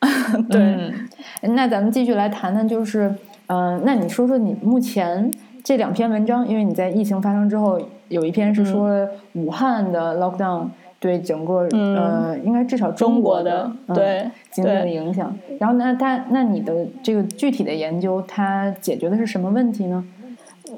[0.48, 3.12] ”对，嗯，那咱们继续来谈谈，就是，
[3.48, 5.28] 嗯、那你说说你目前
[5.64, 10.68] 这两篇文章，因为你在疫情发生之后，有一篇是说武汉的 lockdown
[11.04, 15.36] 对整个、嗯呃，应该至少中中国的对经济的影响。
[15.60, 20.02] 然后那他那你的这个具体的研究，它解决的是什么问题呢？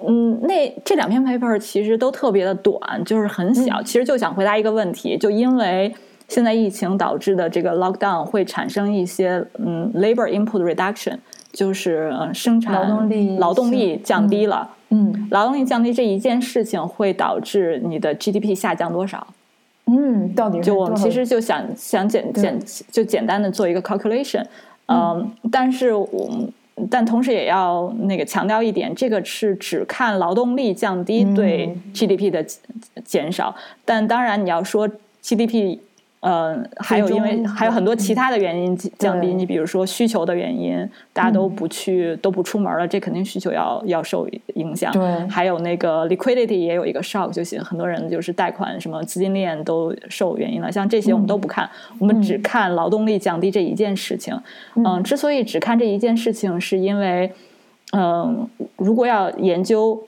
[0.05, 3.81] 嗯，那这两篇 paper 其实都特别的短，就是很小。
[3.81, 5.95] 其实就想回答一个问题，就因为
[6.27, 11.17] 现在疫情导致的这个 lockdown 会产生一些嗯 labor input reduction，
[11.53, 14.69] 就是呃生产劳动力劳动力降低了。
[14.91, 19.25] 嗯劳动力降低这一件事情会导致你的 GDP 下降多少？
[19.87, 22.59] 嗯，到底是就我们其实就想想简简
[22.91, 24.45] 就简单的做一个 calculation，
[24.87, 26.31] 嗯，但是我
[26.91, 31.93] 但同时也要那个强调一点，这个是只看劳动力降低对嗯。
[31.93, 32.45] GDP 的
[33.05, 34.89] 减少，但当然你要说
[35.23, 35.79] GDP。
[36.21, 40.77] 呃，还有因为还有很多其他的原因降低，你比如说需求的原因，
[41.13, 44.91] 大家都不去、都不出门了，这肯定需求要要受影响。
[44.93, 51.69] 对还有那个 liquidity 也有一个 shock，就是很多人就是贷款什么资金链都受原因了，像这些我们都不看，
[52.01, 54.37] 我们只看劳动力降低这一件事情。
[54.75, 57.31] 嗯，之所以只看这一件事情，是因为，
[57.93, 60.03] 嗯，如果要研究，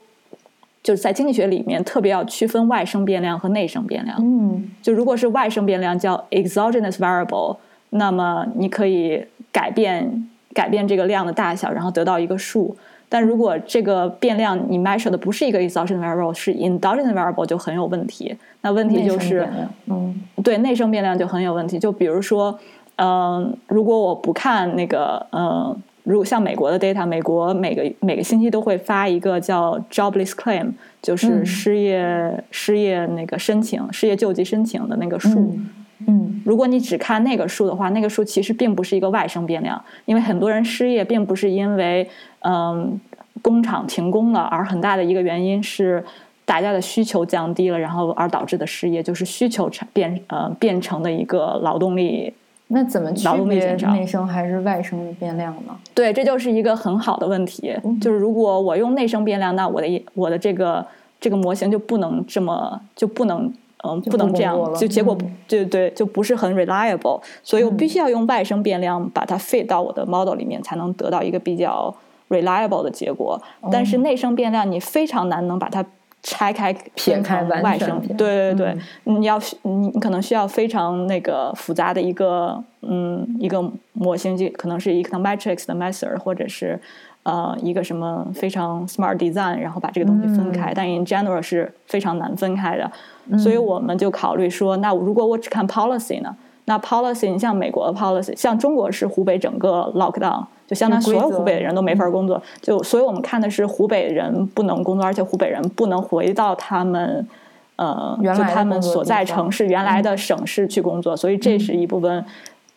[0.81, 4.17] 就是在经济学里面特别要区分外生变量和内生变量。
[4.21, 7.57] 嗯就如果是外生变量叫 exogenous variable，
[7.89, 12.75] 那么你可以改变改变这个量的大小，然后得到一个数。
[13.11, 18.37] 但如果这个变量你 measure 的不是一个 exogenous variable，是 endogenous variable 就很有问题。
[18.61, 19.47] 那问题就是
[19.87, 21.79] 嗯对内生变量就很有问题。
[21.79, 22.59] 就比如说，
[22.97, 25.75] 嗯、如果我不看那个，嗯、
[26.09, 30.71] 如果像美国的 data，美国每个每个星期都会发一个叫 jobless claim，
[31.03, 35.39] 就是嗯失业、失业那个申请、失业救济申请的那个数。
[35.39, 35.69] 嗯
[36.07, 42.99] 嗯如果你只看那个数的话，那个数其实并不是一个外生变量，因为很多人失业并不是因为嗯
[43.43, 46.03] 工厂停工了，而很大的一个原因是
[46.43, 52.33] 大家的需求降低了，然后而导致的失业，就是需求产变呃变成的一个劳动力。
[52.71, 55.75] 那怎么区别内生还是外生的变量呢？
[55.95, 57.75] 对，这就是一个很好的问题。
[57.99, 60.85] 就是如果我用内生变量，那我的我的这个
[61.19, 63.51] 这个模型就不能这么就不能
[63.83, 71.93] 嗯就不能这样就结果嗯对对就不是很 reliable，所以我必须要用外生变量把它 fit 到我的 model 里面，才能得到一个比较
[72.29, 73.41] reliable 的结果。
[73.71, 75.83] 但是内生变量你非常难能把它
[76.21, 86.79] 拆开撇开外生，撇对对对，你要你你可能需要非常那个复杂的一个嗯一个模型，就可能是 econometrics 的 method，或者是
[87.23, 90.73] 呃一个什么非常 smart design，然后把这个东西分开。
[90.73, 96.35] 但 in general 是非常难分开的，所以我们就考虑说，那如果我只看 policy 呢？
[96.65, 107.27] 那 policy，你像美国的 policy，像中国是湖北整个 lockdown，就相当于所有湖北的人都没法工作，就所以我们看的是湖北人不能工作，而且湖北人不能回到他们
[107.77, 112.23] 呃，原来就他们所在城市原来的省市去工作，所以这是一部分。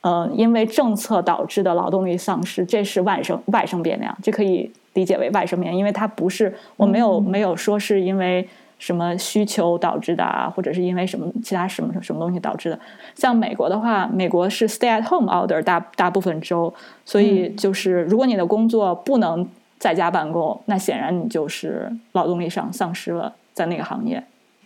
[0.01, 8.49] 呃，因为政策导致的劳动力丧失，这是外生外生变量，这可以理解为外生变量，因为它不是我没有、没有说是因为
[8.83, 12.77] 什么需求导致的啊，或者是因为什么其他什么什么东西导致的。
[13.15, 24.21] 像美国的话，美国是 stay at home order 大大部分州，所以就是如果你的工作不能在家办公，那显然你就是劳动力上丧失了在那个行业。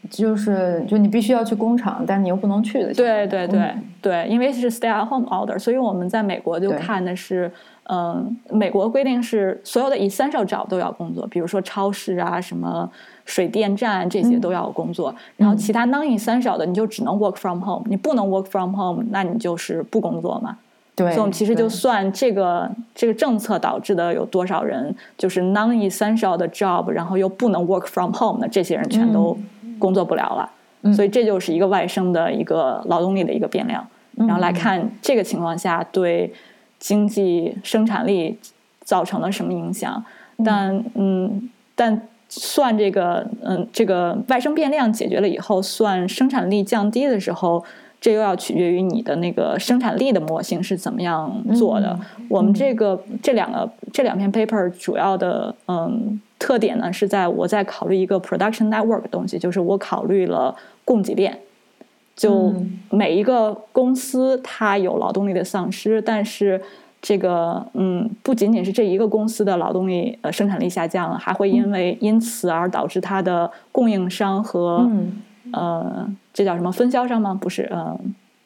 [0.08, 2.94] 就是就你必须要去工厂，但你又不能去的。
[2.94, 7.52] 对对对、嗯对，因为是 stay at home order，所以我们在美国就看的是，
[7.90, 12.88] 嗯，美国规定是所有的 essential job 都要工作，比如说超市啊，什么
[13.26, 20.56] 水电站这些都要有工作，然后其他 non-essential 的你就只能 work from home，你不能 work from home，那你就是不工作嘛。
[20.94, 29.36] 对，所以我们其实就算这个这个政策导致的有多少人就是 non-essential 的 job，然后又不能 work from home 的这些人全都
[29.78, 30.50] 工作不了了。
[30.82, 33.84] 嗯所以这就是一个外生的一个劳动力的一个变量。
[34.14, 36.32] 然后来看这个情况下对
[36.78, 38.38] 经济生产力
[38.84, 40.02] 造成了什么影响。
[40.44, 42.00] 但嗯，但
[42.38, 47.64] 算这个嗯这个外生变量解决了以后，算生产力降低的时候。
[47.98, 51.98] 这又要取决于你的那个生产力的模型是怎么样做的。
[52.28, 61.36] 我们这个这两个这两篇 paper 主要的嗯特点呢，是在我在考虑一个 production network 的东西，就是我考虑了供给链。
[62.14, 62.54] 就
[62.90, 66.60] 每一个公司它有劳动力的丧失，但是
[67.08, 75.22] 这个嗯不仅仅是这一个公司的劳动力呃生产力下降了，还会因为因此而导致它的供应商和、嗯。
[75.52, 77.38] 呃这叫什么分销商吗？
[77.40, 77.96] 不是呃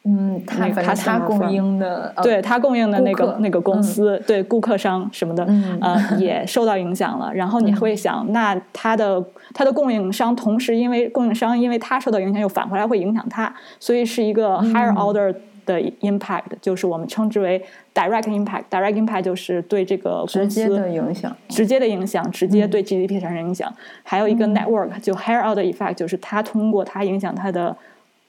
[0.04, 7.32] 嗯，他那个反正他供应的，呃对他供应的那个那个公司，对顾客商什么的，嗯呃，也受到影响了。
[7.34, 9.22] 然后你会想，那他的
[9.54, 14.72] 他的供应商，同时因为供应商因为他受到影响，又返回来会影响他，所以是一个嗯。
[14.74, 15.34] higher order
[15.72, 17.62] 的 impact，、就是我们称之为
[17.94, 18.64] direct impact。
[18.70, 21.36] direct impact 就是对这个直接的影响。
[21.48, 23.72] 直接的影响，直接对 GDP 产生影响。
[24.02, 24.54] 还有一个嗯。
[24.54, 27.76] network，就 higher order effect，就是它通过它影响它的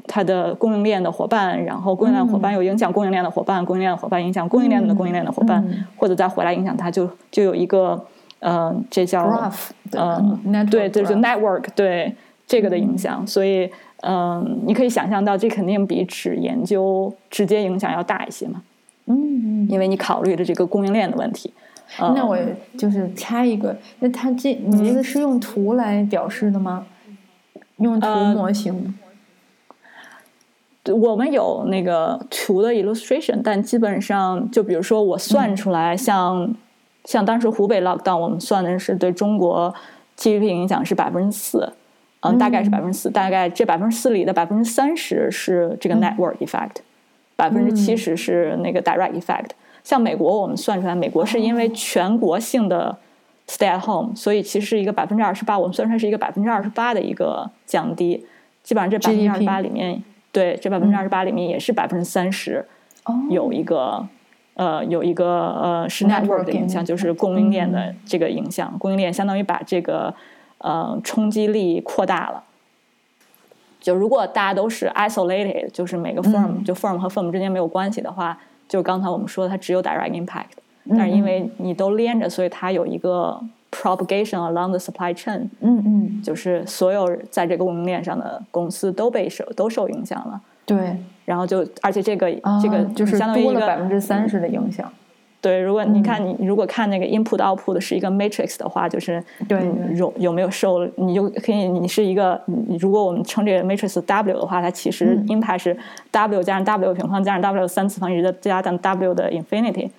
[0.07, 5.83] 它的供应链的伙伴，然后供应链伙伴又影响供应链的伙伴，供应链的伙伴影响供应链的供应链的伙伴，嗯。
[5.97, 7.99] 或者再回来影响它，就就有一个
[8.39, 12.15] 呃，这叫 graph 嗯对，就是 network 对
[12.47, 13.69] 这个的影响，所以
[14.01, 18.61] 嗯、你可以想象到，这肯定比只研究直接影响要大一些嘛，
[19.05, 21.53] 嗯，因为你考虑的这个供应链的问题。
[21.99, 22.37] 呃那我
[22.77, 26.85] 就是插一个，那它这你这个是用图来表示的吗？
[27.77, 28.97] 用图呃模型？
[30.83, 36.55] 对我们有那个图的 illustration，但基本上就比如说我算出来像，
[37.03, 39.71] 像当时湖北 lockdown，我们算的是对中国
[40.15, 41.73] GDP 影响是百分之四，
[42.21, 46.77] 嗯，大概是百分之四，大概这百分之四里的百分之三十是这个 network effect，
[47.35, 49.49] 百分之七十是那个 direct effect。
[49.83, 52.95] 像美国，我们算出来，美国是因为全国性的
[53.47, 58.23] stay at home，所以其实是一个百分之二十八，我们算出来是一个百分之二十八的一个降低。
[58.61, 62.63] 基本上这百分之二十八里面，对这百分之二十八里面也是百分之三十
[63.05, 64.07] 哦，有一个
[64.53, 65.25] 呃有一个
[65.59, 68.77] 呃是 network 的影响，就是供应链的这个影响。
[68.77, 70.13] 供应链相当于把这个
[70.61, 72.43] 呃冲击力扩大了。
[73.79, 78.37] 就如果大家都是 isolated，就是每个 firm、就 firm 和 firm 之间没有关系的话，
[78.67, 80.45] 就刚才我们说的，它只有 direct impact。
[80.89, 83.39] 但是因为你都连着，所以它有一个
[83.71, 90.41] propagation along the supply chain，嗯嗯，就是所有在这个供应链上的公司都被受都受影响了。
[90.65, 94.91] 对，然后就而且这个、啊这个就是相当于一个百分之三十的影响。
[95.41, 99.59] 对，如果你看你如果看那个 input output 是一个 matrix 的话，就是对
[99.95, 102.39] 有有没有受，你就可以你是一个，
[102.79, 105.27] 如果我们称这个 matrix W 的话，它其实嗯。
[105.31, 105.77] impact 是
[106.11, 109.89] W 加上 W 平方加上 W 三次方一直加上 W 的 infinity，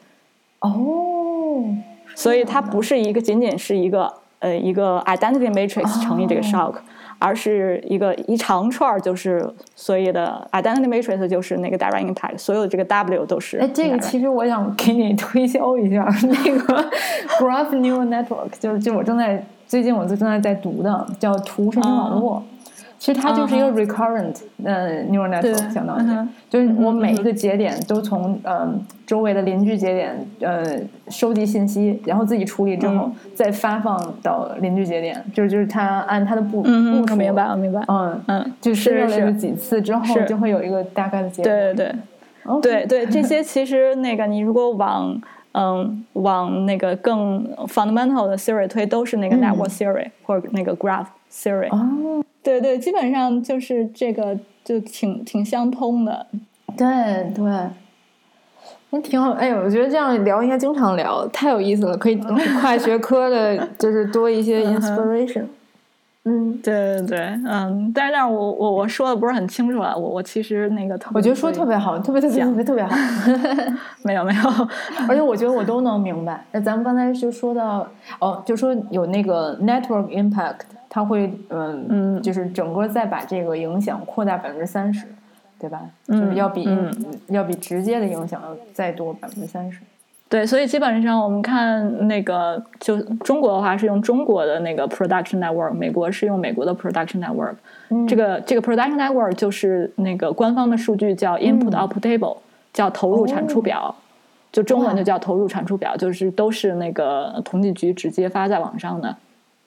[0.61, 1.64] 哦，
[2.14, 6.74] 所以它不是一个仅仅是一个呃一个 identity matrix 乘以这个 shock，、
[7.23, 16.91] 而是一个一长串儿就是所谓的 identity matrix 就是那个 direct impact，所有的这个 W 都是哎，这个其实我想给你推销一下那个
[17.39, 22.43] Graph Neural Network，就是就我正在最近我正在在读的，叫图神经网络。
[23.03, 24.32] 其实它就是一个 recurrent
[24.62, 28.72] 呃 neural network，相当于就是我每一个节点都从呃
[29.05, 30.78] 周围的邻居节点呃
[31.09, 37.82] 收集信息，然后自己处理之后再发放到邻居节点，就是就是它按它的步嗯步数，明白了明白。
[37.88, 41.50] 嗯嗯，就是几次之后就会有一个大概的结果。
[41.50, 41.94] 对对对。
[42.62, 45.20] 对对，这些其实那个你如果往
[45.55, 49.42] 嗯往那个更 fundamental 的 theory 推，都是那个嗯。
[49.42, 51.68] network theory、或者那个 graph theory。
[51.70, 56.26] 哦，对对，基本上就是这个就挺挺相通的。
[56.76, 56.87] 对
[57.35, 57.45] 对，
[58.91, 59.33] 那挺好。
[59.33, 62.16] 哎呦，我觉得这样聊应该经常聊，太有意思了，可以
[62.61, 65.45] 跨学科的，就是多一些 inspiration。
[66.24, 72.97] 嗯，对对对，嗯，但是但是我我我说的不是很清楚啊，我我其实那个特别我觉得说会特别好，特别特别特别特别好。
[74.05, 74.43] 没有没有，
[75.09, 76.45] 而且我觉得我都能明白。
[76.53, 77.85] 那咱们刚才就说到，
[78.20, 80.59] 哦，就说有那个 network impact，
[80.95, 85.07] 它会嗯嗯就是整个再把这个影响扩大百分之三十，
[85.59, 85.80] 对吧？
[86.09, 86.93] 嗯就是要比、嗯
[87.28, 89.80] 要比直接的影响要再多百分之三十。
[90.28, 97.55] 对，所以基本上我们看那个，就中国的话是用中国的那个 production network，美国是用美国的 production network。
[98.07, 102.36] 这个这个 production network 就是那个官方的数据叫 input output table，
[102.72, 103.95] 叫投入产出表，
[104.51, 109.16] 就中文就叫投入产出表，就是都是那个统计局直接发在网上的。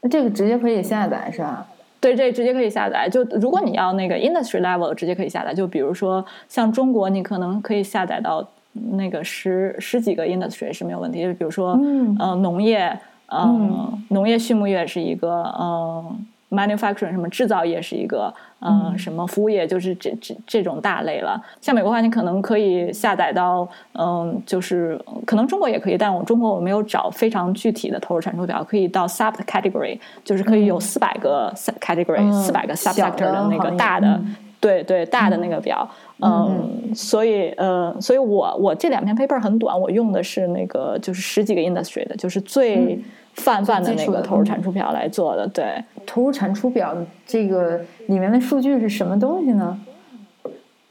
[0.06, 1.66] 那这个直接可以下载是吧？
[1.99, 3.10] 对，这直接可以下载。
[3.10, 5.51] 就如果你要那个 industry level，直接可以下载。
[5.51, 8.47] 就比如说像中国，你可能可以下载到。
[8.91, 12.99] 那个十十几个 industry 是没有问题，就比如说，嗯，农业，
[13.32, 16.26] 嗯，农业畜牧业是一个，嗯
[16.56, 21.39] ，manufacturing 什么制造业是一个，嗯，什么服务业就是这这这种大类了。
[21.62, 34.20] 像美国话，你可能可以下载到，嗯，就是可能中国也可以，但我中国我没有找非常具体的投入产出表，可以到 sub category，就是可以有四百个 category，四百个 subsector 的那个大的。
[34.62, 35.88] 对对，大的那个表，
[36.24, 42.99] 嗯，所以呃，所以我我这两篇 paper 很短，我用的是那个就是十几个 industry 的，就是最
[43.36, 45.47] 泛泛的那个投入产出表来做的。
[45.47, 49.79] 对，投入产出表这个里面的数据是什么东西呢？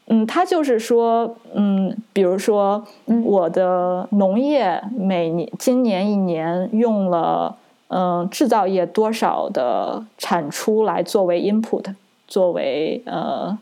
[0.06, 2.84] 嗯，它就是说，嗯，比如说
[3.24, 7.56] 我的农业每年今年一年用了
[7.88, 11.94] 嗯制造业多少的产出来作为 input。
[12.26, 13.56] 作为呃，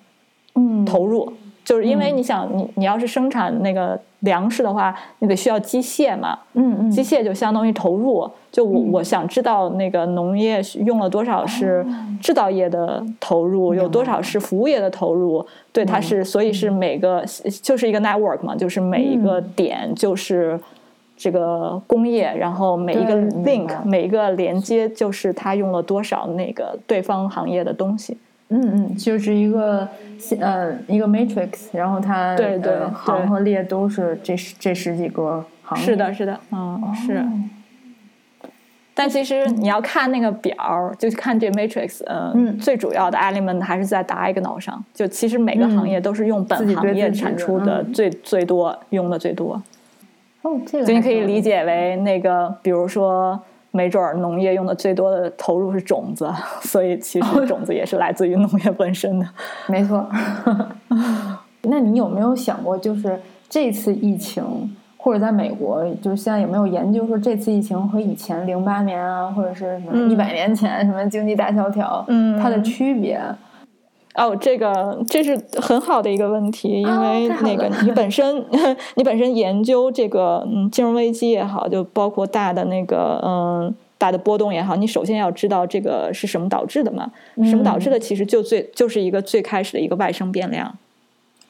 [0.54, 1.30] 嗯，投入，
[1.64, 8.30] 就是因为你想，你你要是生产那个粮食的话，你得需要机械嘛，嗯嗯，机械就相当于投入。
[8.52, 11.84] 就我我想知道那个农业用了多少是
[12.20, 15.44] 制造业的投入，有多少是服务业的投入。
[15.72, 17.24] 对，它是所以是每个
[17.62, 20.60] 就是一个 network 嘛，就是每一个点就是
[21.16, 28.18] 这个工业，然后每一个 link 每一个连接就是它用了多少那个对方行业的东西。
[28.50, 29.88] 嗯嗯，就是一个
[30.40, 35.78] 呃一个 matrix，然后它对对行和列都是这这十几个行。
[35.78, 37.24] 是的，是的，嗯是。
[38.94, 40.54] 但其实你要看那个表，
[40.98, 44.84] 就看这 matrix，嗯，最主要的 element 还是在 diagonal 上。
[44.92, 49.62] 就其实每个行业都是用本行业产出的最最多，用的最多。
[50.42, 53.40] 哦，这个就你可以理解为那个，比如说。
[53.74, 56.30] 没准儿农业用的最多的投入是种子，
[56.60, 59.26] 所以其实种子也是来自于农业本身的。
[59.66, 60.06] 没错。
[61.64, 63.18] 那你有没有想过，就是
[63.48, 64.44] 这次疫情，
[65.02, 73.20] 或者在美国，就是现在有没有研究说这次疫情和以前零八年啊，或者是什么一百年前什么经济大萧条，嗯，它的区别？
[74.14, 78.44] 哦，这个这是很好的一个问题，因为那个你本 身
[78.94, 87.10] 你本身研究这个嗯金融危机也好，就包括大的那个嗯大的波动也好，你首先要知道这个是什么导致的嘛？
[87.44, 87.98] 什么导致的？
[87.98, 90.72] 其实就最就是一个最开始的一个外生变量。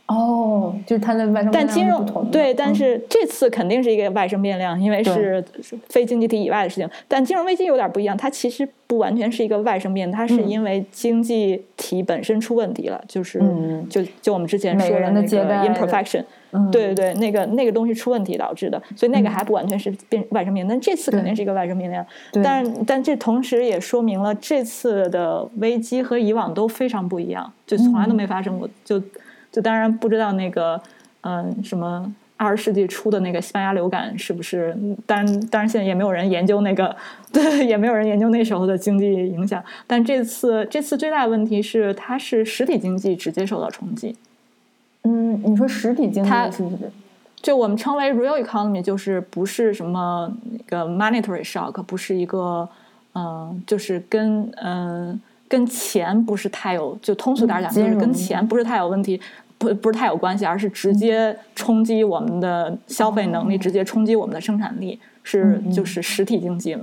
[0.06, 5.42] 哦，就是它的外生但金融对，但是这次肯定是一个外生变量，因为是
[5.88, 6.90] 非经济体以外的事情。
[7.08, 13.40] 但金融危机有点不一样，它其实不完全是一个外生变，它是因为经济体本身出问题了，就是
[13.88, 16.24] 就就我们之前说的那个 imperfection，
[16.70, 22.04] 对对对，那个那个东西出问题导致的，所以那个还不完全是变外生变，但这次肯定是一个外生变量。
[22.42, 29.00] 但但这同时也说明了这次的危机和以往都非常不一样，就从来都没发生过，就。
[29.52, 30.80] 就当然不知道那个，
[31.20, 34.76] 嗯，什么二十世纪初的那个西班牙流感是不是？
[35.06, 36.96] 当然，当然现在也没有人研究那个，
[37.30, 39.62] 对，也没有人研究那时候的经济影响。
[39.86, 44.16] 但这次，这次最大的问题是，它是实体经济直接受到冲击。
[45.04, 46.90] 嗯，你说实体经济是不是？
[47.42, 52.68] 就我们称为 real economy，就是不是什么那个 monetary shock，不是一个，
[53.14, 55.20] 嗯，就是跟嗯。
[55.48, 59.20] 跟钱不是太有，就通俗点讲，就是跟钱不是太有问题，
[59.62, 66.76] 不不是太有关系，而是直接冲击我们的消费能力，直接冲击我们的生产力，是就是实体经济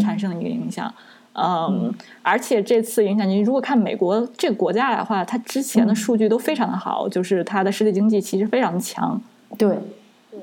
[0.00, 0.92] 产生的一个影响。
[1.32, 9.20] 嗯，而且这次影响，你如果看美国这个国家的话，它之前的数据都非常的好，就是它的实体经济其实非常的强。
[9.58, 9.76] 对。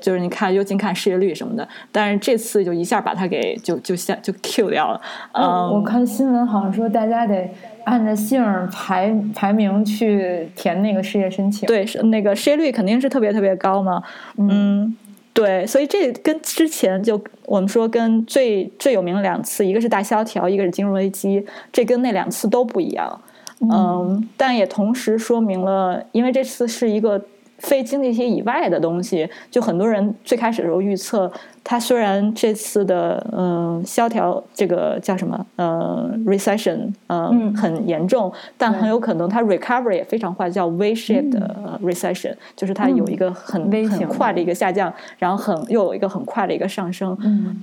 [0.00, 5.00] 就是你看，尤其看失业率什么的，但是这次就一下把它给就就下就 Q 掉了。
[5.32, 7.50] 嗯，我看新闻好像说大家得
[7.84, 11.66] 按着姓排排名去填那个失业申请。
[11.66, 14.02] 对，是那个失业率肯定是特别特别高嘛。
[14.36, 14.94] 嗯，
[15.32, 23.20] 对，所以这跟之前就我们说跟最最有名的两次，一个是大萧条，一个是金融危机，这跟那两次都不一样。
[23.60, 27.20] 嗯，但也同时说明了，因为这次是一个。
[27.58, 31.30] 非经济体以外的东西，就很多人最开始的时候预测，
[31.62, 37.54] 它虽然这次的嗯萧条，这个叫什么呃 recession 呃嗯。
[37.56, 41.78] 很严重，但很有可能它 recovery 也非常快，叫 V-shaped 嗯。
[41.82, 47.16] recession，就是它有一个很 V 型很快的一个下降，然后很又有一个很快的一个上升。
[47.22, 47.56] 嗯，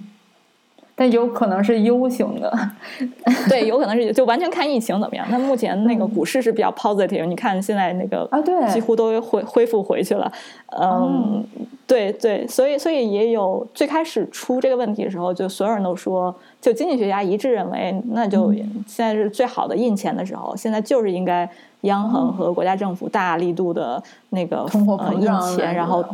[0.97, 2.57] 但有可能是 U 型的，
[3.49, 5.27] 对，有可能是就完全看疫情怎么样。
[5.29, 10.31] 那目前那个股市是比较 positive，你看现在那个啊对几乎都恢恢复回去了。
[10.79, 11.45] 嗯，
[11.85, 18.53] 对对，所以所以也有最开始出这个问题的时候，就所有人都说，就经济学家一致认为，那就
[18.87, 21.49] 现在是最好的印钱的时候，现在就是应该
[21.81, 26.09] 央行和国家政府大力度的那个通货呃印膨胀来钱，然后着。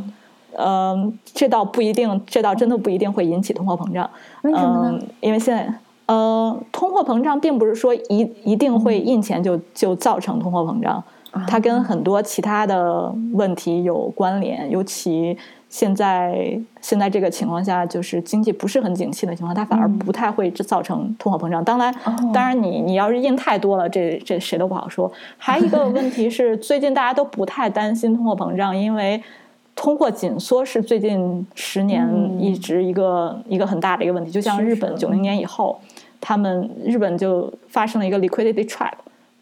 [0.57, 4.09] 嗯，这倒不一定，这倒真的不一定会引起通货膨胀。
[4.43, 5.73] 为什么呢嗯，因为现在，
[6.07, 11.03] 呃，通货膨胀并不是说一一定会印钱就就造成通货膨胀，
[11.47, 15.37] 它跟很多其他的问题有关联，尤其
[15.69, 21.63] 现在现在这个情况下，就是经济不是很景气的情况，它反而不太会造成通货膨胀。
[21.63, 21.95] 当然，
[22.33, 25.09] 当然你你要是印太多了，这这谁都不好说。
[25.37, 29.21] 还有一个问题是， 最近大家都不太担心通货膨胀，因为。
[29.75, 32.07] 通货紧缩是最近十年
[32.39, 35.79] 一直一个、一个很大的一个问题，就像日本九零年以后，
[36.19, 38.91] 他们日本就发生了一个 liquidity trap，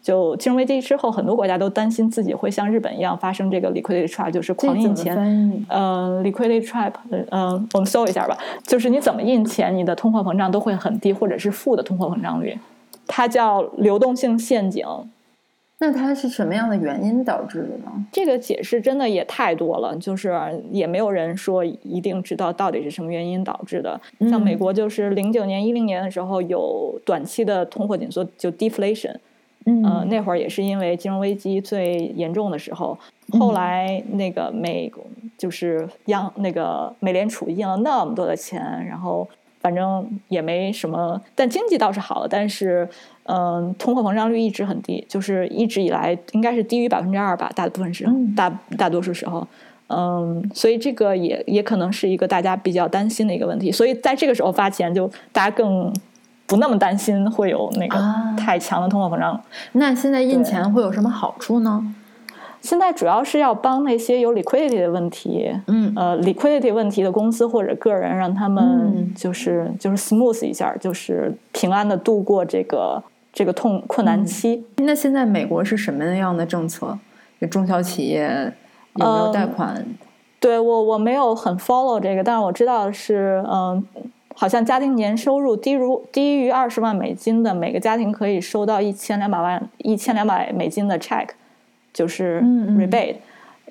[0.00, 5.66] 就金融危机之后，很多国家都担心自己会像日本一样发生这个 liquidity trap，就是狂印钱。
[5.68, 12.56] 呃，liquidity trap，嗯、呃，我们搜一下吧，就是你怎么印钱，你的通货膨胀都会很低，或者是负的通货膨胀率，
[13.06, 14.86] 它叫流动性陷阱。
[15.82, 17.90] 那它是什么样的原因导致的呢？
[18.12, 20.38] 这个解释真的也太多了，就是
[20.70, 23.98] 也没有人说一定知道到底是什么原因导致的。
[24.28, 29.14] 像美国就是零九年、一零年的时候有短期的通货紧缩，就 deflation，
[29.64, 32.98] 嗯、呃，那会儿也是因为金融危机最严重的时候。
[33.38, 34.92] 后来那个美
[35.38, 39.26] 就是央那个美联储印了那么多的钱，然后
[39.60, 42.86] 反正也没什么，但经济倒是好了，但是。
[43.32, 49.46] 嗯，通货膨胀率一直很低，就是一直以来应该是低于百分之二吧，大部分时候，大大多数时候，
[49.86, 55.94] 嗯，所以这个也也可能是一个大家比较担心的一个问题，所以在这个时候发钱，就大家更
[56.46, 57.96] 不那么担心会有那个
[58.36, 59.40] 太强的通货膨胀。
[59.72, 61.94] 那现在印钱会有什么好处呢？
[62.60, 73.00] 现在主要是要帮那些有 liquidity 的问题，嗯，呃，liquidity 问题的公司或者个人，让他们就是、嗯、就是 smooth 一下，就是平安的度过这个。
[73.32, 74.86] 这个痛困难期、嗯。
[74.86, 76.98] 那现在美国是什么样的政策？
[77.38, 78.52] 有中小企业
[78.96, 79.74] 有没有贷款？
[79.76, 79.96] 嗯、
[80.38, 83.82] 对我我没有很 follow 这个，但是我知道的是，嗯，
[84.34, 91.28] 好像家庭年收入低如低于二十万美金的每个家庭可以收到一千两百万一千两百美金的 check，
[91.94, 93.16] 就是 rebate，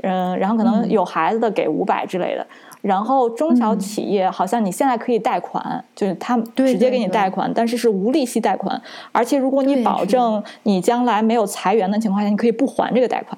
[0.02, 2.48] 嗯,嗯，然后可能有孩子的给五百之类的。
[2.82, 13.38] 然后中小企业好像你现在可以贷款，嗯、就是他直接给你贷款，但是是无利息贷款，而且如果你保证你将来没有裁员的情况下，你可以不还这个贷款。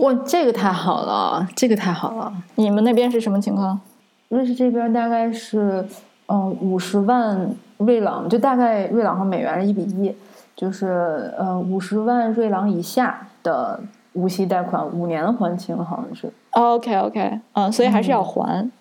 [0.00, 2.32] 哇，这个太好了，这个太好了！
[2.56, 3.80] 你们那边是什么情况？
[4.28, 5.86] 瑞士这边大概是
[6.26, 10.14] 嗯五十万瑞郎，就大概瑞郎和美元是一比一，
[10.54, 13.80] 就是呃五十万瑞郎以下的。
[14.12, 16.32] 无息贷款五年还清，好像是。
[16.56, 18.62] OK OK，嗯，所以还是要还。
[18.62, 18.72] 嗯、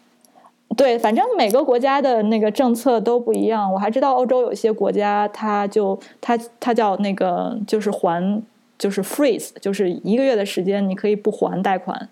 [0.77, 3.71] 对，反正每个国家的那个政策都不一样。
[3.71, 8.41] 我还知道欧洲有些国家，它就它它叫那个就是还
[8.79, 12.07] 就是 freeze，就是一个月的时间你可以不还贷款，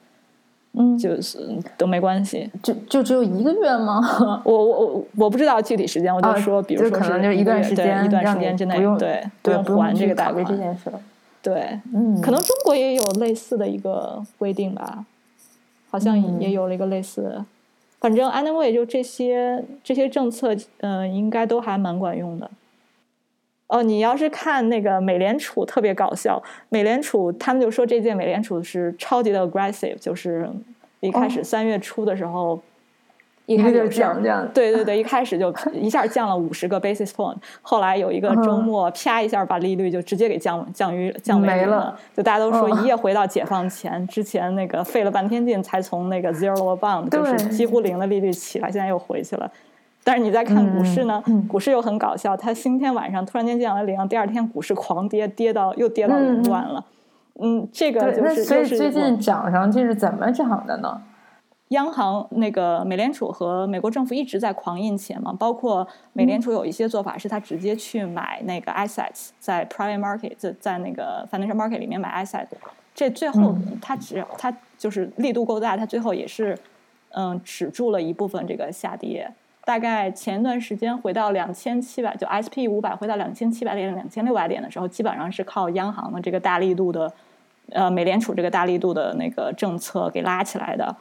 [0.73, 1.39] 嗯，就是
[1.77, 2.51] 都没关系。
[2.61, 4.01] 就就只有一个月吗？
[4.43, 10.91] 我我我我不知道具体时间，我就说，啊、比如说可能就是一段时间，一段时间之内，不用对不用还这个贷款这件事。
[11.41, 15.03] 对，嗯，可能中国也有类似的一个规定吧，
[15.93, 17.45] 好像嗯也有了一个类似的。
[17.99, 22.49] 反正 anyway，就这些这些政策，嗯、呃，应该都还蛮管用的。
[23.67, 30.49] 哦，你要是看那个美联储特别搞笑，美联储他们就说这届美联储是超级的 aggressive，就是
[31.01, 32.55] 一开始三月初的时候。
[32.55, 32.59] 哦
[33.45, 49.51] 一开始降降，对对对，一开始就 一下降了五十个 basis point，后来有一个周末，啪一下把利率就直接给降降于降为没了，就大家都说哦一夜回到解放前，之前那个费了半天劲才从那个 zero bond 就是几乎零的利率起来，现在又回去了。
[50.05, 56.83] 但是你再看股市呢，嗯、股市又很搞笑，它星期天晚上突然间降了零，第二天股市狂跌，跌到又跌到五万了。
[57.41, 61.01] 嗯，这个就是所以最近涨上去是怎么涨的呢？
[61.73, 72.47] 央行那个美联储和美国政府一直在狂印钱嘛，包括美联储有一些做法是它直接去买那个 assets，在 private market 在在那个 financial market 里面买 assets，
[72.95, 76.57] 这最后它只要它就是力度够大，它最后也是
[77.11, 79.29] 嗯止住了一部分这个下跌。
[79.65, 87.11] 大概前一段时间回到两千七百，就 S P 五百回到两千七百点、两千六百点的时候，基本上是靠央行的这个大力度的，
[87.69, 90.93] 呃，美联储这个大力度的那个政策给拉起来的。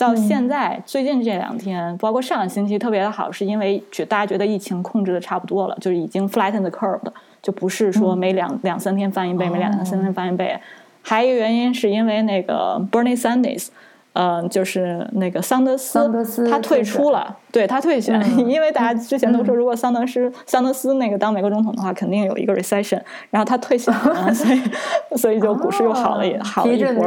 [0.00, 10.58] 到现在最近这两天，包括上个星期特别的好，是因为觉大家觉得疫情控制的差不多了，就是已经 flatten the curve 了，就不是说每两两三天翻一倍，每两三天翻一倍。
[11.02, 13.68] 还有一个原因是因为那个 Bernie Sanders。
[14.12, 23.00] 嗯，就是那个桑德斯，德斯他退出了，对他退选，因为大家之前都说，如果桑德斯桑德斯那个当美国总统的话，肯定有一个 recession，
[23.30, 24.60] 然后他退选了，所以
[25.16, 27.06] 所以就股市又好了，也好了一波。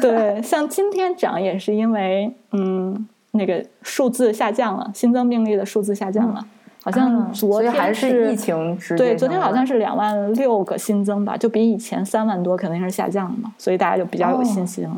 [0.00, 6.46] 对，像今天涨也是因为，嗯，那个数字下降了，新增病例的数字下降了，
[6.84, 14.96] 好像昨天还是疫情对，昨天好像是两万六个新增吧，就比以前三万多肯定是下降了嘛，所以大家就比较有信心了。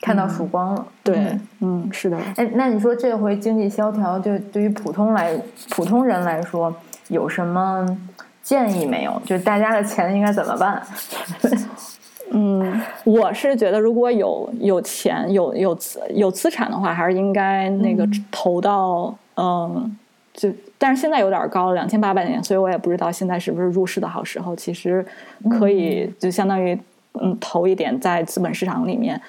[0.00, 2.16] 看到曙光了，对，嗯，是的。
[2.36, 5.36] 哎，那你说这回经济萧条，就对于普通来
[5.70, 6.74] 普通人来说，
[7.08, 7.84] 有什么
[8.42, 9.20] 建议没有？
[9.24, 10.82] 就是大家的钱应该怎么办？
[12.30, 19.96] 嗯，我是觉得如果有有钱有有资有资产的话，还是应该那个投到嗯，
[20.34, 24.54] 就但是现在有点高了，两千八百点，所以我也不知道现在是不是入市的好时候。
[24.54, 25.04] 其实
[25.58, 26.78] 可以就相当于
[27.14, 29.20] 嗯投一点在资本市场里面。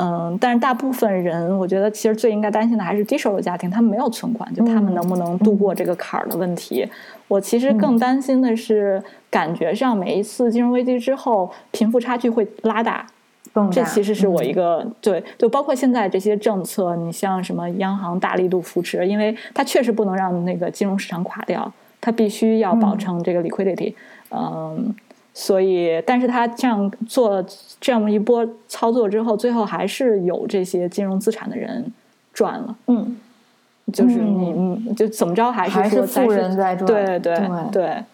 [0.00, 6.86] 嗯，但是大部分人，我觉得其实最应该担心的还是低收入家庭，他们没有存款，就他们能不能度过这个坎儿的问题。
[7.26, 13.04] 我其实更担心的是，感觉上每一次金融危机之后，贫富差距会拉大。
[13.72, 23.94] 这其实是我一个对，就包括现在这些政策，你像什么央行大力度扶持，因为它确实不能让那个金融市场垮掉，它必须要保证这个 liquidity。
[24.30, 24.94] 嗯。
[25.34, 27.40] 所以，但是它这样做
[27.80, 31.92] 这样一波操作之后，最后还是有这些金融资产的人
[32.32, 32.76] 赚了。
[32.86, 33.16] 嗯，
[33.92, 36.86] 就是你，就怎么着还是说富人在赚？
[36.86, 37.38] 对对
[37.72, 38.04] 对。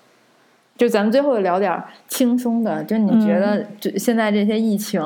[0.76, 5.00] 就咱们最后聊点轻松的，就你觉得，就现在这些疫情，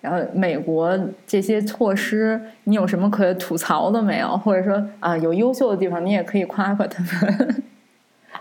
[0.00, 0.96] 然后美国
[1.26, 4.38] 这些措施，你有什么可吐槽的没有？
[4.38, 7.62] 或者说啊，有优秀的地方，你也可以夸夸他们。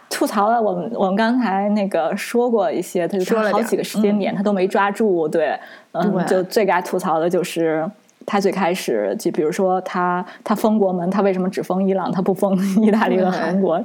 [0.09, 5.27] 吐槽了，我们我们刚才那个说过一些，他就说了好几个时间点，他都没抓住。
[5.27, 5.57] 对，
[5.91, 7.85] 嗯，就最该吐槽的就是
[8.25, 13.83] 他最开始，就比如说他他封国门，他为什么只封伊朗，他不封 意大利和韩国？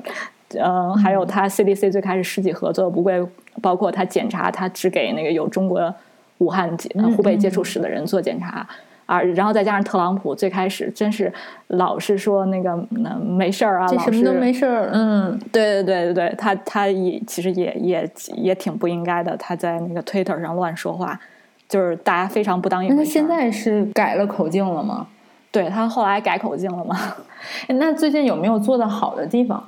[0.59, 3.27] 嗯，还有他 CDC 最开始实体合作不会，
[3.61, 5.93] 包括他检查，他只给那个有中国
[6.39, 6.71] 武汉、
[7.17, 8.67] 湖北接触史的人做检查。
[9.13, 11.31] 啊，然后再加上特朗普最开始真是
[11.67, 21.21] 老是说那个那没事儿啊，这什么都没事儿，嗯，对对对对对，他他也其实也也也挺不应该的，他在那个 Twitter 上乱说话，
[21.69, 22.97] 就是大家非常不当一回事。
[22.97, 25.07] 那他现在是改了口径了吗？
[25.51, 26.97] 对他后来改口径了吗？
[27.69, 29.63] 那最近有没有做的好的地方？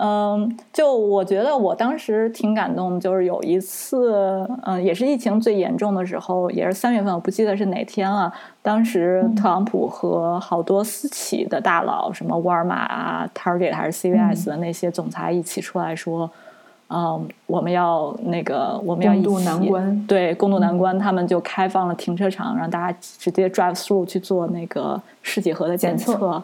[0.00, 8.32] 嗯，就我觉得我当时挺感动，就是有一次，嗯，也是疫情最严重的时候，也是三月份，我不记得是哪天了。
[8.62, 16.30] 当时特朗普和好多私企的大佬，什么沃尔玛啊、Target 还是 CVS 的那些总裁一起出来说，
[16.90, 20.96] 嗯，我们要那个，我们要共度难关，对，共度难关。
[20.96, 26.40] 他们就开放了停车场，让大家直接 drive through 去做那个试剂盒的检测。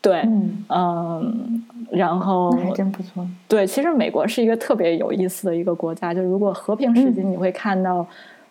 [0.00, 0.22] 对，
[0.68, 3.26] 嗯，然后还真不错。
[3.48, 6.14] 对，其实美国是一个特别有意思的一个国家。
[6.14, 8.06] 就如果和平时期，你会看到，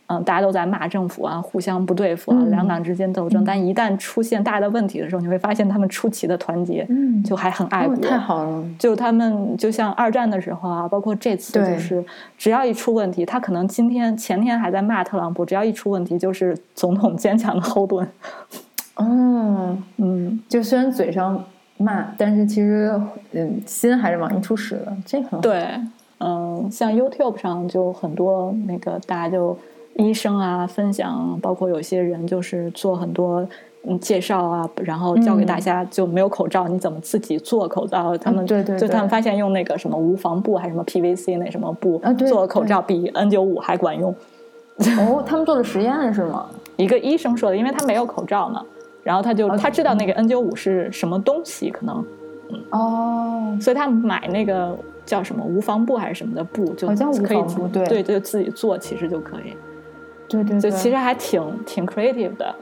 [0.08, 3.43] 嗯，大家都在骂政府啊，互相不对付啊，两党之间斗争。
[3.45, 6.86] 但一旦出现大的问题的时候，你会发现他们出奇的团结，
[7.24, 7.95] 就还很爱国。
[7.95, 8.64] 太好了！
[8.78, 12.04] 就他们就像二战的时候啊，包括这次，就是
[12.38, 18.06] 只要一出问题，他可能今天前天还在骂特朗普，只要一出问题，就是总统坚强的后盾。
[18.98, 21.43] 哦，嗯，就虽然嘴上
[21.78, 23.00] 骂，但是其实
[23.32, 25.39] 嗯，心还是往一处使的，这很好。
[25.39, 25.68] 对，
[26.20, 29.58] 嗯，像 YouTube 上就很多那个大家就
[29.95, 33.48] 医生啊分享，包括有些人就是做很多
[33.88, 38.18] 嗯介绍啊，然后教给大家就没有口罩，你怎么自己做口罩？
[38.18, 44.14] 他们对对，就他们发现用那个什么无纺布还是什么 PVC 那什么布做口罩比 N95 还管用。
[45.00, 46.48] 哦，他们做的实验是吗？
[46.78, 48.66] 一个医生说的，因为他没有口罩嘛。
[49.08, 52.03] 然后他就他知道那个 N 九五是什么东西，可能，
[52.72, 57.41] 哦，所以他买那个叫什么无纺布还是什么的布，就可以
[57.72, 57.86] 对。
[57.88, 59.55] 对，就自己做，其实就可以，
[60.28, 62.53] 对对，就其实还挺挺 creative 的。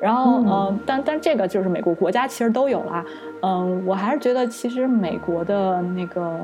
[0.00, 3.04] 然后嗯，但但这个就是美国国家其实都有啦。
[3.42, 6.40] 嗯，我还是觉得其实美国的那个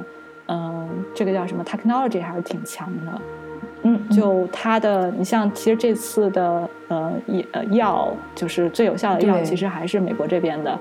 [0.46, 3.20] 嗯，这个叫什么 technology 还是挺强的。
[4.08, 10.78] 嗯就它的，你像其实这次的呃药呃药，就是最有效的药，其实还是美国这边的。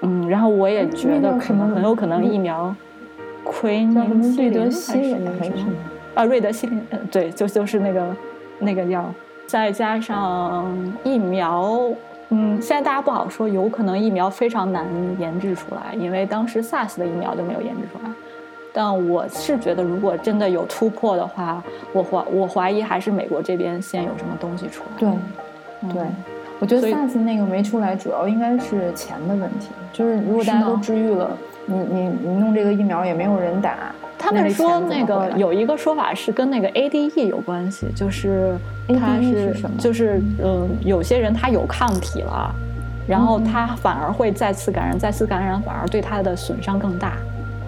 [0.00, 2.74] 嗯，然后我也觉得可能很有可能疫苗
[3.42, 5.72] 奎叫什么宁瑞德西林还是什么？
[6.14, 8.16] 啊，瑞德西林，呃，对，就就是那个
[8.58, 9.12] 那个药，
[9.46, 10.66] 再加上
[11.02, 11.80] 疫苗，
[12.28, 14.86] 嗯，现在大家不好说，有可能疫苗非常难
[15.18, 18.10] 研制出来，因为当时 SARS 的疫苗就没有研制出来。
[18.76, 21.62] 但我是觉得，如果真的有突破的话，
[21.92, 24.98] 我怀我怀疑还是美国这边先有什么东西出来。
[24.98, 25.08] 对
[25.82, 26.02] 嗯对，
[26.58, 29.68] 我觉得所以 SARS 那个没出来，主要应该是钱的问题。
[29.92, 31.30] 就是如果大家都治愈了，
[31.66, 33.76] 你你你弄这个疫苗也没有人打。
[34.18, 38.56] 他们说那个有一个说法是跟那个 ADE 有关系，就是
[38.88, 42.54] 它是是什么就是嗯，有些人他有抗体了，
[43.06, 47.18] 然后嗯他反而会再次感染，再次感染反而对他的损伤更大，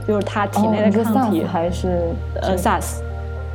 [0.07, 2.01] 就是他体内的抗体还是
[2.41, 3.01] 呃 SARS，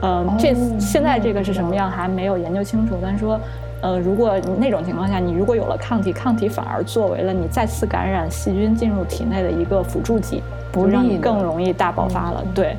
[0.01, 3.39] 呃这哦现在这个是什么样还没有研究清楚，但是说。
[3.83, 12.43] 呃，如果那种情况下，你如果有了抗体，抗体反而作为了你再次感染细菌进入体内的一个辅助剂，不让你利更容易大爆发了。
[12.53, 12.77] 对，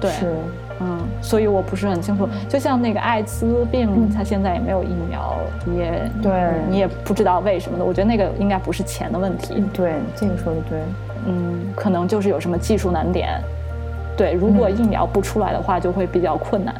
[0.00, 0.32] 对，是
[0.78, 2.28] 嗯，所以我不是很清楚。
[2.48, 5.34] 就像那个艾滋病，它现在也没有疫苗，
[5.76, 6.32] 也对
[6.70, 7.84] 你也不知道为什么的。
[7.84, 10.78] 我觉得那个应该不是钱的问题，对这个说的对。
[11.26, 13.40] 嗯，可能就是有什么技术难点。
[14.16, 16.74] 对，如果疫苗不出来的话，就会比较困难。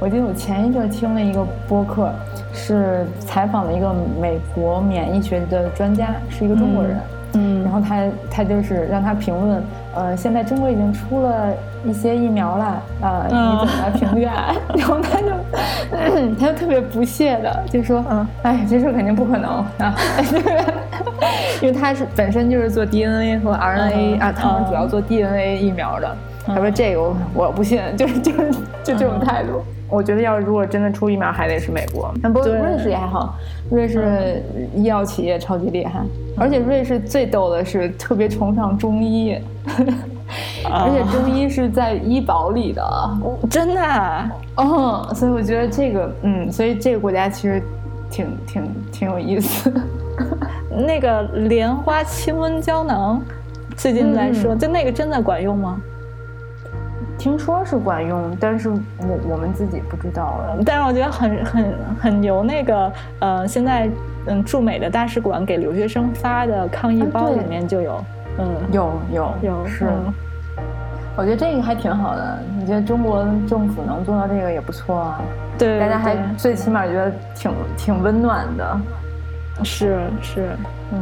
[0.00, 2.10] 我记得我前一阵听了一个播客，
[2.52, 6.96] 是采访了一个美国免疫学的专家，是一个中国人。
[7.34, 9.62] 嗯然后他他就是让他评论，
[9.94, 14.54] 呃，现在中国已经出了一些疫苗了，呃，嗯你怎么来评价？
[14.76, 15.31] 然后他就
[16.40, 19.94] 他就特别不屑的就说，嗯，哎，这事儿肯定不可能啊，
[21.60, 24.66] 因为他是本身就是做 DNA 和 RNA、嗯啊，他们嗯。
[24.68, 26.16] 主要做 DNA 疫苗的。
[26.44, 28.50] 他说这个我我不信，就是就是
[28.82, 29.62] 就这种态度。
[29.88, 32.12] 我觉得要如果真的出疫苗，还得是美国。
[32.22, 33.36] 但不过瑞士也还好，
[33.70, 34.42] 瑞士
[34.74, 36.00] 医药企业超级厉害，
[36.36, 39.38] 而且瑞士最逗的是特别崇尚中医，
[40.70, 42.82] 而且中医是在医保里的。
[43.50, 47.62] 真的啊，哦，所以我觉得这个，嗯，所以这个国家其实
[48.10, 49.72] 挺挺挺有意思。
[50.86, 53.20] 那个莲花清瘟胶囊，
[53.76, 55.80] 最近在说，就那个真的管用吗？
[57.18, 58.78] 听说是管用，但是我
[59.30, 60.58] 我们自己不知道了。
[60.64, 62.42] 但是我觉得很很很牛。
[62.42, 63.88] 那个呃，现在
[64.26, 68.02] 嗯，驻美的大使馆给留学生发的抗疫包里面就有，
[68.38, 70.12] 嗯，有有有是，嗯
[71.14, 72.38] 我觉得这个还挺好的。
[72.56, 75.20] 你觉得中国政府能做到这个也不错啊，
[75.58, 78.80] 对，大家还最起码觉得挺挺温暖的。
[79.62, 80.56] 是是，
[80.90, 80.98] 嗯。